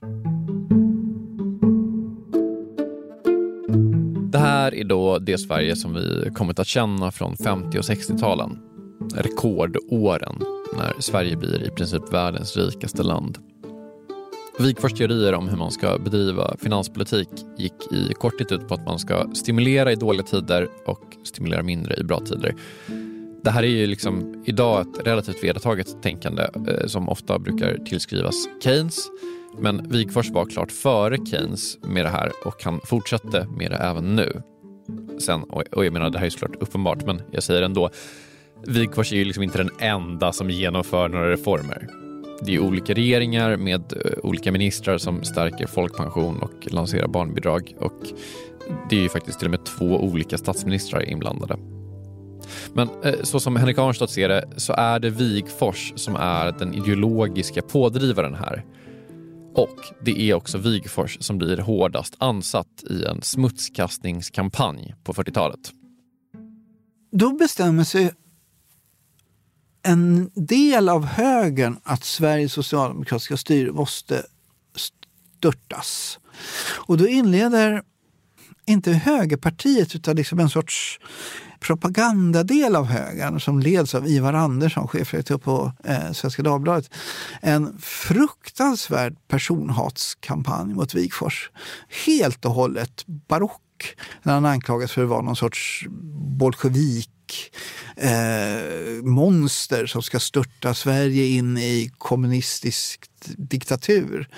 Det 4.32 4.38
här 4.38 4.74
är 4.74 4.84
då 4.84 5.18
det 5.18 5.38
Sverige 5.38 5.76
som 5.76 5.94
vi 5.94 6.30
kommit 6.34 6.58
att 6.58 6.66
känna 6.66 7.10
från 7.10 7.36
50 7.36 7.78
och 7.78 7.84
60-talen. 7.84 8.58
Rekordåren 9.14 10.42
när 10.76 11.00
Sverige 11.00 11.36
blir 11.36 11.66
i 11.66 11.70
princip 11.70 12.12
världens 12.12 12.56
rikaste 12.56 13.02
land. 13.02 13.38
Wigforss 14.60 14.92
teorier 14.94 15.34
om 15.34 15.48
hur 15.48 15.56
man 15.56 15.70
ska 15.70 15.98
bedriva 15.98 16.56
finanspolitik 16.58 17.28
gick 17.58 17.92
i 17.92 18.12
korthet 18.14 18.52
ut 18.52 18.68
på 18.68 18.74
att 18.74 18.86
man 18.86 18.98
ska 18.98 19.30
stimulera 19.34 19.92
i 19.92 19.94
dåliga 19.94 20.22
tider 20.22 20.68
och 20.86 21.16
stimulera 21.24 21.62
mindre 21.62 21.96
i 22.00 22.04
bra 22.04 22.20
tider. 22.20 22.54
Det 23.44 23.50
här 23.50 23.62
är 23.62 23.66
ju 23.66 23.86
liksom 23.86 24.42
idag 24.46 24.80
ett 24.80 25.06
relativt 25.06 25.44
vedertaget 25.44 26.02
tänkande 26.02 26.42
eh, 26.42 26.86
som 26.86 27.08
ofta 27.08 27.38
brukar 27.38 27.78
tillskrivas 27.84 28.34
Keynes. 28.62 29.08
Men 29.58 29.88
Wigforss 29.88 30.30
var 30.30 30.46
klart 30.46 30.72
före 30.72 31.26
Keynes 31.26 31.78
med 31.82 32.04
det 32.04 32.10
här 32.10 32.32
och 32.44 32.64
han 32.64 32.80
fortsatte 32.84 33.46
med 33.56 33.70
det 33.70 33.76
även 33.76 34.16
nu. 34.16 34.42
Sen, 35.18 35.42
och 35.42 35.84
jag 35.84 35.92
menar 35.92 36.10
det 36.10 36.18
här 36.18 36.26
är 36.26 36.30
såklart 36.30 36.56
uppenbart 36.62 37.06
men 37.06 37.22
jag 37.30 37.42
säger 37.42 37.62
ändå 37.62 37.90
Wigforss 38.66 39.12
är 39.12 39.16
ju 39.16 39.24
liksom 39.24 39.42
inte 39.42 39.58
den 39.58 39.70
enda 39.78 40.32
som 40.32 40.50
genomför 40.50 41.08
några 41.08 41.30
reformer. 41.30 41.88
Det 42.42 42.54
är 42.54 42.58
olika 42.58 42.94
regeringar 42.94 43.56
med 43.56 43.92
eh, 43.92 44.12
olika 44.22 44.52
ministrar 44.52 44.98
som 44.98 45.24
stärker 45.24 45.66
folkpension 45.66 46.42
och 46.42 46.72
lanserar 46.72 47.08
barnbidrag 47.08 47.74
och 47.78 48.02
det 48.90 48.96
är 48.96 49.00
ju 49.00 49.08
faktiskt 49.08 49.38
till 49.38 49.46
och 49.46 49.50
med 49.50 49.64
två 49.64 49.84
olika 49.84 50.38
statsministrar 50.38 51.08
inblandade. 51.08 51.56
Men 52.72 52.88
eh, 53.04 53.14
så 53.22 53.40
som 53.40 53.56
Henrik 53.56 53.78
Arnstad 53.78 54.10
ser 54.10 54.28
det 54.28 54.48
så 54.56 54.72
är 54.72 54.98
det 54.98 55.10
Wigfors 55.10 55.92
som 55.96 56.16
är 56.16 56.52
den 56.58 56.74
ideologiska 56.74 57.62
pådrivaren 57.62 58.34
här. 58.34 58.64
Och 59.54 59.76
det 60.04 60.20
är 60.20 60.34
också 60.34 60.58
Wigfors 60.58 61.16
som 61.20 61.38
blir 61.38 61.56
hårdast 61.56 62.14
ansatt 62.18 62.84
i 62.90 63.04
en 63.04 63.22
smutskastningskampanj 63.22 64.94
på 65.04 65.12
40-talet. 65.12 65.60
Då 67.12 67.30
bestämmer 67.30 67.84
sig 67.84 68.12
en 69.82 70.30
del 70.34 70.88
av 70.88 71.06
högern 71.06 71.76
att 71.82 72.04
Sveriges 72.04 72.52
socialdemokratiska 72.52 73.36
styre 73.36 73.72
måste 73.72 74.22
störtas. 74.76 76.18
Och 76.86 76.98
då 76.98 77.08
inleder 77.08 77.82
inte 78.66 78.92
högerpartiet 78.92 79.94
utan 79.94 80.16
liksom 80.16 80.38
en 80.38 80.50
sorts 80.50 81.00
propagandadel 81.60 82.76
av 82.76 82.84
högern 82.86 83.40
som 83.40 83.60
leds 83.60 83.94
av 83.94 84.06
Ivar 84.06 84.32
Andersson, 84.32 84.88
chefredaktör 84.88 85.38
på 85.38 85.72
eh, 85.84 86.12
Svenska 86.12 86.42
Dagbladet. 86.42 86.90
En 87.40 87.78
fruktansvärd 87.78 89.16
personhatskampanj 89.28 90.74
mot 90.74 90.94
Wigfors. 90.94 91.50
Helt 92.06 92.44
och 92.44 92.52
hållet 92.52 93.06
barock 93.06 93.96
när 94.22 94.32
han 94.32 94.46
anklagas 94.46 94.92
för 94.92 95.02
att 95.02 95.08
vara 95.08 95.22
någon 95.22 95.36
sorts 95.36 95.86
bolsjevik 96.38 97.10
Eh, 97.96 99.02
monster 99.02 99.86
som 99.86 100.02
ska 100.02 100.20
störta 100.20 100.74
Sverige 100.74 101.26
in 101.26 101.58
i 101.58 101.90
kommunistisk 101.98 103.04
diktatur. 103.36 104.28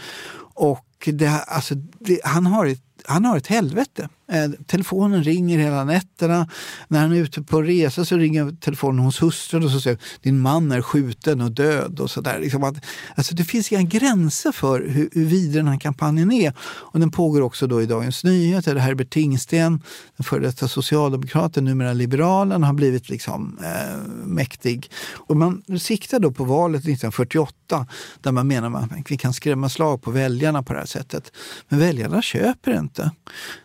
Och 0.54 1.08
det, 1.12 1.28
alltså, 1.28 1.74
det, 1.74 2.20
han, 2.24 2.46
har 2.46 2.66
ett, 2.66 2.82
han 3.04 3.24
har 3.24 3.36
ett 3.36 3.46
helvete. 3.46 4.08
Eh, 4.32 4.50
telefonen 4.66 5.24
ringer 5.24 5.58
hela 5.58 5.84
nätterna. 5.84 6.48
När 6.88 7.00
han 7.00 7.12
är 7.12 7.16
ute 7.16 7.42
på 7.42 7.62
resa 7.62 8.04
så 8.04 8.16
ringer 8.16 8.56
telefonen 8.60 9.04
hos 9.04 9.22
hustrun 9.22 9.64
och 9.64 9.70
så 9.70 9.80
säger 9.80 9.98
din 10.22 10.40
man 10.40 10.72
är 10.72 10.82
skjuten 10.82 11.40
och 11.40 11.52
död. 11.52 12.00
och 12.00 12.10
så 12.10 12.20
där. 12.20 12.38
Liksom 12.38 12.74
alltså 13.14 13.34
det 13.34 13.44
finns 13.44 13.72
inga 13.72 13.82
gränser 13.82 14.52
för 14.52 14.80
hur, 14.80 15.08
hur 15.12 15.24
vidrig 15.24 15.54
den 15.54 15.68
här 15.68 15.78
kampanjen 15.78 16.32
är. 16.32 16.52
Och 16.60 17.00
den 17.00 17.10
pågår 17.10 17.40
också 17.40 17.66
då 17.66 17.82
i 17.82 17.86
Dagens 17.86 18.24
Nyheter. 18.24 18.76
Herbert 18.76 19.10
Tingsten, 19.10 19.82
den 20.16 20.24
före 20.24 20.40
detta 20.40 20.68
socialdemokraten, 20.68 21.64
numera 21.64 21.92
liberalen, 21.92 22.62
har 22.62 22.72
blivit 22.72 23.08
liksom, 23.08 23.58
eh, 23.62 23.98
mäktig. 24.24 24.90
Och 25.14 25.36
man 25.36 25.62
siktar 25.80 26.18
då 26.18 26.32
på 26.32 26.44
valet 26.44 26.80
1948 26.80 27.86
där 28.20 28.32
man 28.32 28.46
menar 28.46 28.82
att 28.82 29.10
vi 29.10 29.16
kan 29.16 29.32
skrämma 29.32 29.68
slag 29.68 30.02
på 30.02 30.10
väljarna 30.10 30.62
på 30.62 30.72
det 30.72 30.78
här 30.78 30.86
sättet. 30.86 31.32
Men 31.68 31.78
väljarna 31.78 32.22
köper 32.22 32.78
inte. 32.78 33.10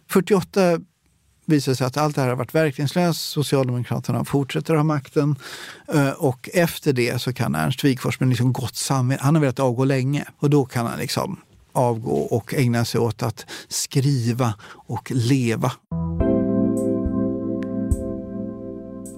48 0.10 0.80
visar 1.46 1.74
sig 1.74 1.88
att 1.88 1.98
allt 1.98 2.15
det 2.15 2.22
här 2.22 2.30
har 2.30 2.36
varit 2.36 2.56
verkningslöst. 2.56 3.22
Socialdemokraterna 3.22 4.26
fortsätter 4.26 4.76
ha 4.76 4.84
makten 4.84 5.36
eh, 5.93 6.10
och 6.10 6.50
efter 6.54 6.93
det 6.93 7.22
så 7.22 7.34
kan 7.34 7.56
Ernst 7.56 7.84
Wigforss 7.84 8.20
med 8.20 8.30
liksom 8.30 8.54
gott 8.54 8.76
samvete, 8.76 9.24
han 9.24 9.36
har 9.36 9.41
velat 9.41 9.60
avgå 9.60 9.86
länge 9.86 10.26
och 10.38 10.50
då 10.50 10.65
kan 10.65 10.86
han 10.86 11.00
liksom 11.00 11.39
avgå 11.72 12.12
och 12.12 12.54
ägna 12.54 12.86
sig 12.86 13.02
åt 13.02 13.24
att 13.24 13.46
skriva 13.67 14.54
och 14.70 15.12
leva. 15.12 15.72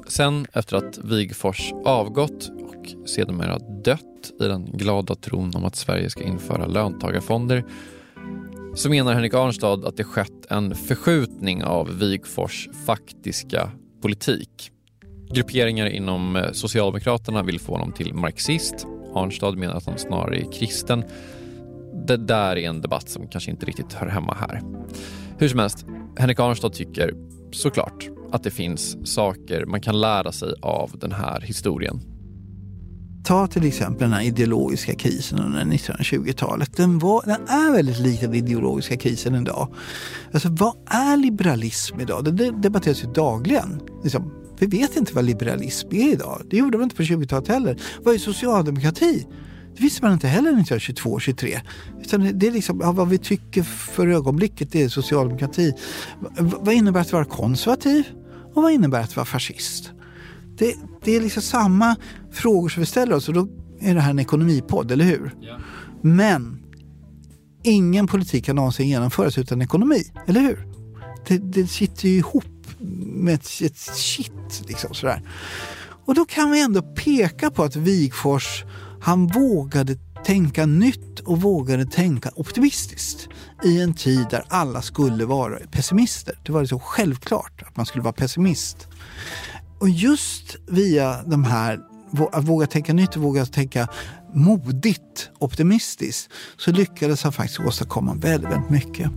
Sen 0.07 0.47
efter 0.53 0.77
att 0.77 0.97
Wigfors 0.97 1.73
avgått 1.85 2.49
och 2.49 3.09
sedermera 3.09 3.59
dött 3.59 4.31
i 4.41 4.43
den 4.43 4.65
glada 4.65 5.15
tron 5.15 5.55
om 5.55 5.65
att 5.65 5.75
Sverige 5.75 6.09
ska 6.09 6.23
införa 6.23 6.65
löntagarfonder 6.65 7.65
så 8.79 8.89
menar 8.89 9.13
Henrik 9.13 9.33
Arnstad 9.33 9.85
att 9.85 9.97
det 9.97 10.03
skett 10.03 10.45
en 10.49 10.75
förskjutning 10.75 11.63
av 11.63 11.99
Wigfors 11.99 12.69
faktiska 12.85 13.71
politik. 14.01 14.71
Grupperingar 15.33 15.85
inom 15.85 16.35
eh, 16.35 16.51
Socialdemokraterna 16.51 17.43
vill 17.43 17.59
få 17.59 17.71
honom 17.71 17.91
till 17.91 18.13
marxist. 18.13 18.87
Arnstad 19.13 19.51
menar 19.51 19.73
att 19.73 19.85
han 19.85 19.97
snarare 19.97 20.37
är 20.39 20.51
kristen. 20.51 21.03
Det 22.07 22.17
där 22.17 22.55
är 22.55 22.69
en 22.69 22.81
debatt 22.81 23.09
som 23.09 23.27
kanske 23.27 23.51
inte 23.51 23.65
riktigt 23.65 23.93
hör 23.93 24.07
hemma 24.07 24.37
här. 24.39 24.61
Hur 25.37 25.47
som 25.49 25.59
helst, 25.59 25.85
Henrik 26.17 26.39
Arnstad 26.39 26.73
tycker 26.73 27.13
såklart 27.51 28.09
att 28.31 28.43
det 28.43 28.51
finns 28.51 29.13
saker 29.13 29.65
man 29.65 29.81
kan 29.81 30.01
lära 30.01 30.31
sig 30.31 30.53
av 30.61 30.91
den 30.99 31.11
här 31.11 31.41
historien. 31.41 32.08
Ta 33.29 33.47
till 33.47 33.65
exempel 33.65 33.99
den 33.99 34.13
här 34.13 34.21
ideologiska 34.21 34.95
krisen 34.95 35.39
under 35.39 35.77
1920-talet. 35.77 36.77
Den, 36.77 36.99
var, 36.99 37.23
den 37.25 37.47
är 37.47 37.73
väldigt 37.73 37.99
lik 37.99 38.21
den 38.21 38.33
ideologiska 38.33 38.97
krisen 38.97 39.35
idag. 39.35 39.75
Alltså, 40.33 40.49
vad 40.51 40.73
är 40.87 41.17
liberalism 41.17 41.99
idag? 41.99 42.35
Det 42.35 42.51
debatteras 42.51 43.03
ju 43.03 43.07
dagligen. 43.07 43.81
Liksom, 44.03 44.31
vi 44.59 44.65
vet 44.65 44.95
inte 44.95 45.13
vad 45.13 45.25
liberalism 45.25 45.87
är 45.91 46.13
idag. 46.13 46.41
Det 46.49 46.57
gjorde 46.57 46.77
man 46.77 46.83
inte 46.83 46.95
på 46.95 47.03
20-talet 47.03 47.47
heller. 47.47 47.81
Vad 48.03 48.13
är 48.13 48.17
socialdemokrati? 48.17 49.27
Det 49.75 49.83
visste 49.83 50.03
man 50.03 50.13
inte 50.13 50.27
heller 50.27 50.49
1922 50.49 51.19
23 51.19 51.61
Utan 52.01 52.39
det 52.39 52.47
är 52.47 52.51
liksom, 52.51 52.79
ja, 52.83 52.91
vad 52.91 53.09
vi 53.09 53.17
tycker 53.17 53.63
för 53.63 54.07
ögonblicket, 54.07 54.71
det 54.71 54.83
är 54.83 54.89
socialdemokrati. 54.89 55.73
V 56.39 56.51
vad 56.59 56.73
innebär 56.73 57.01
att 57.01 57.11
vara 57.11 57.25
konservativ? 57.25 58.03
Och 58.53 58.63
vad 58.63 58.71
innebär 58.71 59.01
att 59.01 59.15
vara 59.15 59.25
fascist? 59.25 59.91
Det, 60.59 60.75
det 61.03 61.15
är 61.15 61.21
liksom 61.21 61.43
samma 61.43 61.95
frågor 62.31 62.69
som 62.69 62.79
vi 62.79 62.85
ställer 62.85 63.15
oss 63.15 63.27
och 63.27 63.33
då 63.33 63.47
är 63.79 63.95
det 63.95 64.01
här 64.01 64.09
en 64.09 64.19
ekonomipodd, 64.19 64.91
eller 64.91 65.05
hur? 65.05 65.35
Ja. 65.41 65.57
Men 66.01 66.63
ingen 67.63 68.07
politik 68.07 68.45
kan 68.45 68.55
någonsin 68.55 68.87
genomföras 68.87 69.37
utan 69.37 69.61
ekonomi, 69.61 70.03
eller 70.27 70.41
hur? 70.41 70.67
Det, 71.27 71.37
det 71.37 71.67
sitter 71.67 72.09
ju 72.09 72.17
ihop 72.17 72.43
med 73.05 73.33
ett, 73.33 73.61
ett 73.61 73.77
shit. 73.77 74.63
Liksom, 74.67 74.93
sådär. 74.93 75.29
Och 76.05 76.15
då 76.15 76.25
kan 76.25 76.51
vi 76.51 76.61
ändå 76.61 76.81
peka 76.81 77.51
på 77.51 77.63
att 77.63 77.75
Wigfors, 77.75 78.65
han 79.01 79.27
vågade 79.27 79.95
tänka 80.25 80.65
nytt 80.65 81.19
och 81.19 81.41
vågade 81.41 81.85
tänka 81.85 82.31
optimistiskt 82.35 83.29
i 83.63 83.81
en 83.81 83.93
tid 83.93 84.25
där 84.29 84.43
alla 84.47 84.81
skulle 84.81 85.25
vara 85.25 85.59
pessimister. 85.71 86.39
Det 86.43 86.51
var 86.51 86.65
så 86.65 86.79
självklart 86.79 87.63
att 87.67 87.77
man 87.77 87.85
skulle 87.85 88.03
vara 88.03 88.13
pessimist. 88.13 88.87
Och 89.79 89.89
just 89.89 90.55
via 90.67 91.23
de 91.23 91.43
här, 91.43 91.79
att 92.31 92.43
våga 92.43 92.67
tänka 92.67 92.93
nytt 92.93 93.15
och 93.15 93.21
våga 93.21 93.45
tänka 93.45 93.87
modigt, 94.33 95.29
optimistiskt, 95.39 96.31
så 96.57 96.71
lyckades 96.71 97.23
han 97.23 97.33
faktiskt 97.33 97.59
åstadkomma 97.59 98.13
väldigt, 98.13 98.51
väldigt 98.51 98.69
mycket. 98.69 99.11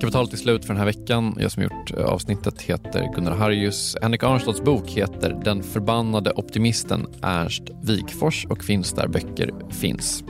Kapitalet 0.00 0.32
är 0.32 0.36
slut 0.36 0.64
för 0.64 0.74
den 0.74 0.78
här 0.78 0.86
veckan. 0.86 1.36
Jag 1.40 1.52
som 1.52 1.62
gjort 1.62 1.92
eh, 1.96 2.04
avsnittet 2.04 2.62
heter 2.62 3.12
Gunnar 3.14 3.36
Harrius. 3.36 3.96
Henrik 4.02 4.22
Arnstads 4.22 4.62
bok 4.62 4.90
heter 4.90 5.40
Den 5.44 5.62
förbannade 5.62 6.32
optimisten 6.32 7.06
Ernst 7.22 7.62
Wigfors 7.82 8.46
och 8.46 8.64
finns 8.64 8.92
där 8.92 9.08
böcker 9.08 9.50
finns. 9.70 10.24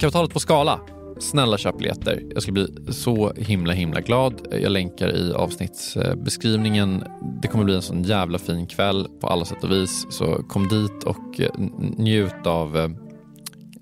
Kapitalet 0.00 0.32
på 0.32 0.40
skala 0.40 0.80
Snälla 1.18 1.58
köp 1.58 1.78
biljetter. 1.78 2.22
Jag 2.34 2.42
skulle 2.42 2.66
bli 2.68 2.92
så 2.92 3.32
himla 3.36 3.72
himla 3.72 4.00
glad. 4.00 4.48
Jag 4.50 4.72
länkar 4.72 5.16
i 5.16 5.32
avsnittsbeskrivningen. 5.32 7.04
Det 7.42 7.48
kommer 7.48 7.64
bli 7.64 7.74
en 7.74 7.82
sån 7.82 8.02
jävla 8.02 8.38
fin 8.38 8.66
kväll 8.66 9.08
på 9.20 9.26
alla 9.26 9.44
sätt 9.44 9.64
och 9.64 9.70
vis. 9.70 10.06
Så 10.10 10.42
kom 10.48 10.68
dit 10.68 11.04
och 11.04 11.40
eh, 11.40 11.50
njut 11.98 12.46
av 12.46 12.76
eh, 12.76 12.88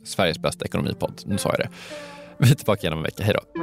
Sveriges 0.04 0.38
bästa 0.38 0.64
ekonomipodd. 0.64 1.22
Nu 1.26 1.38
sa 1.38 1.48
jag 1.48 1.58
det. 1.58 1.68
Vi 2.38 2.50
är 2.50 2.54
tillbaka 2.54 2.80
igen 2.80 2.92
om 2.92 2.98
en 2.98 3.04
vecka. 3.04 3.24
Hej 3.24 3.34
då. 3.34 3.60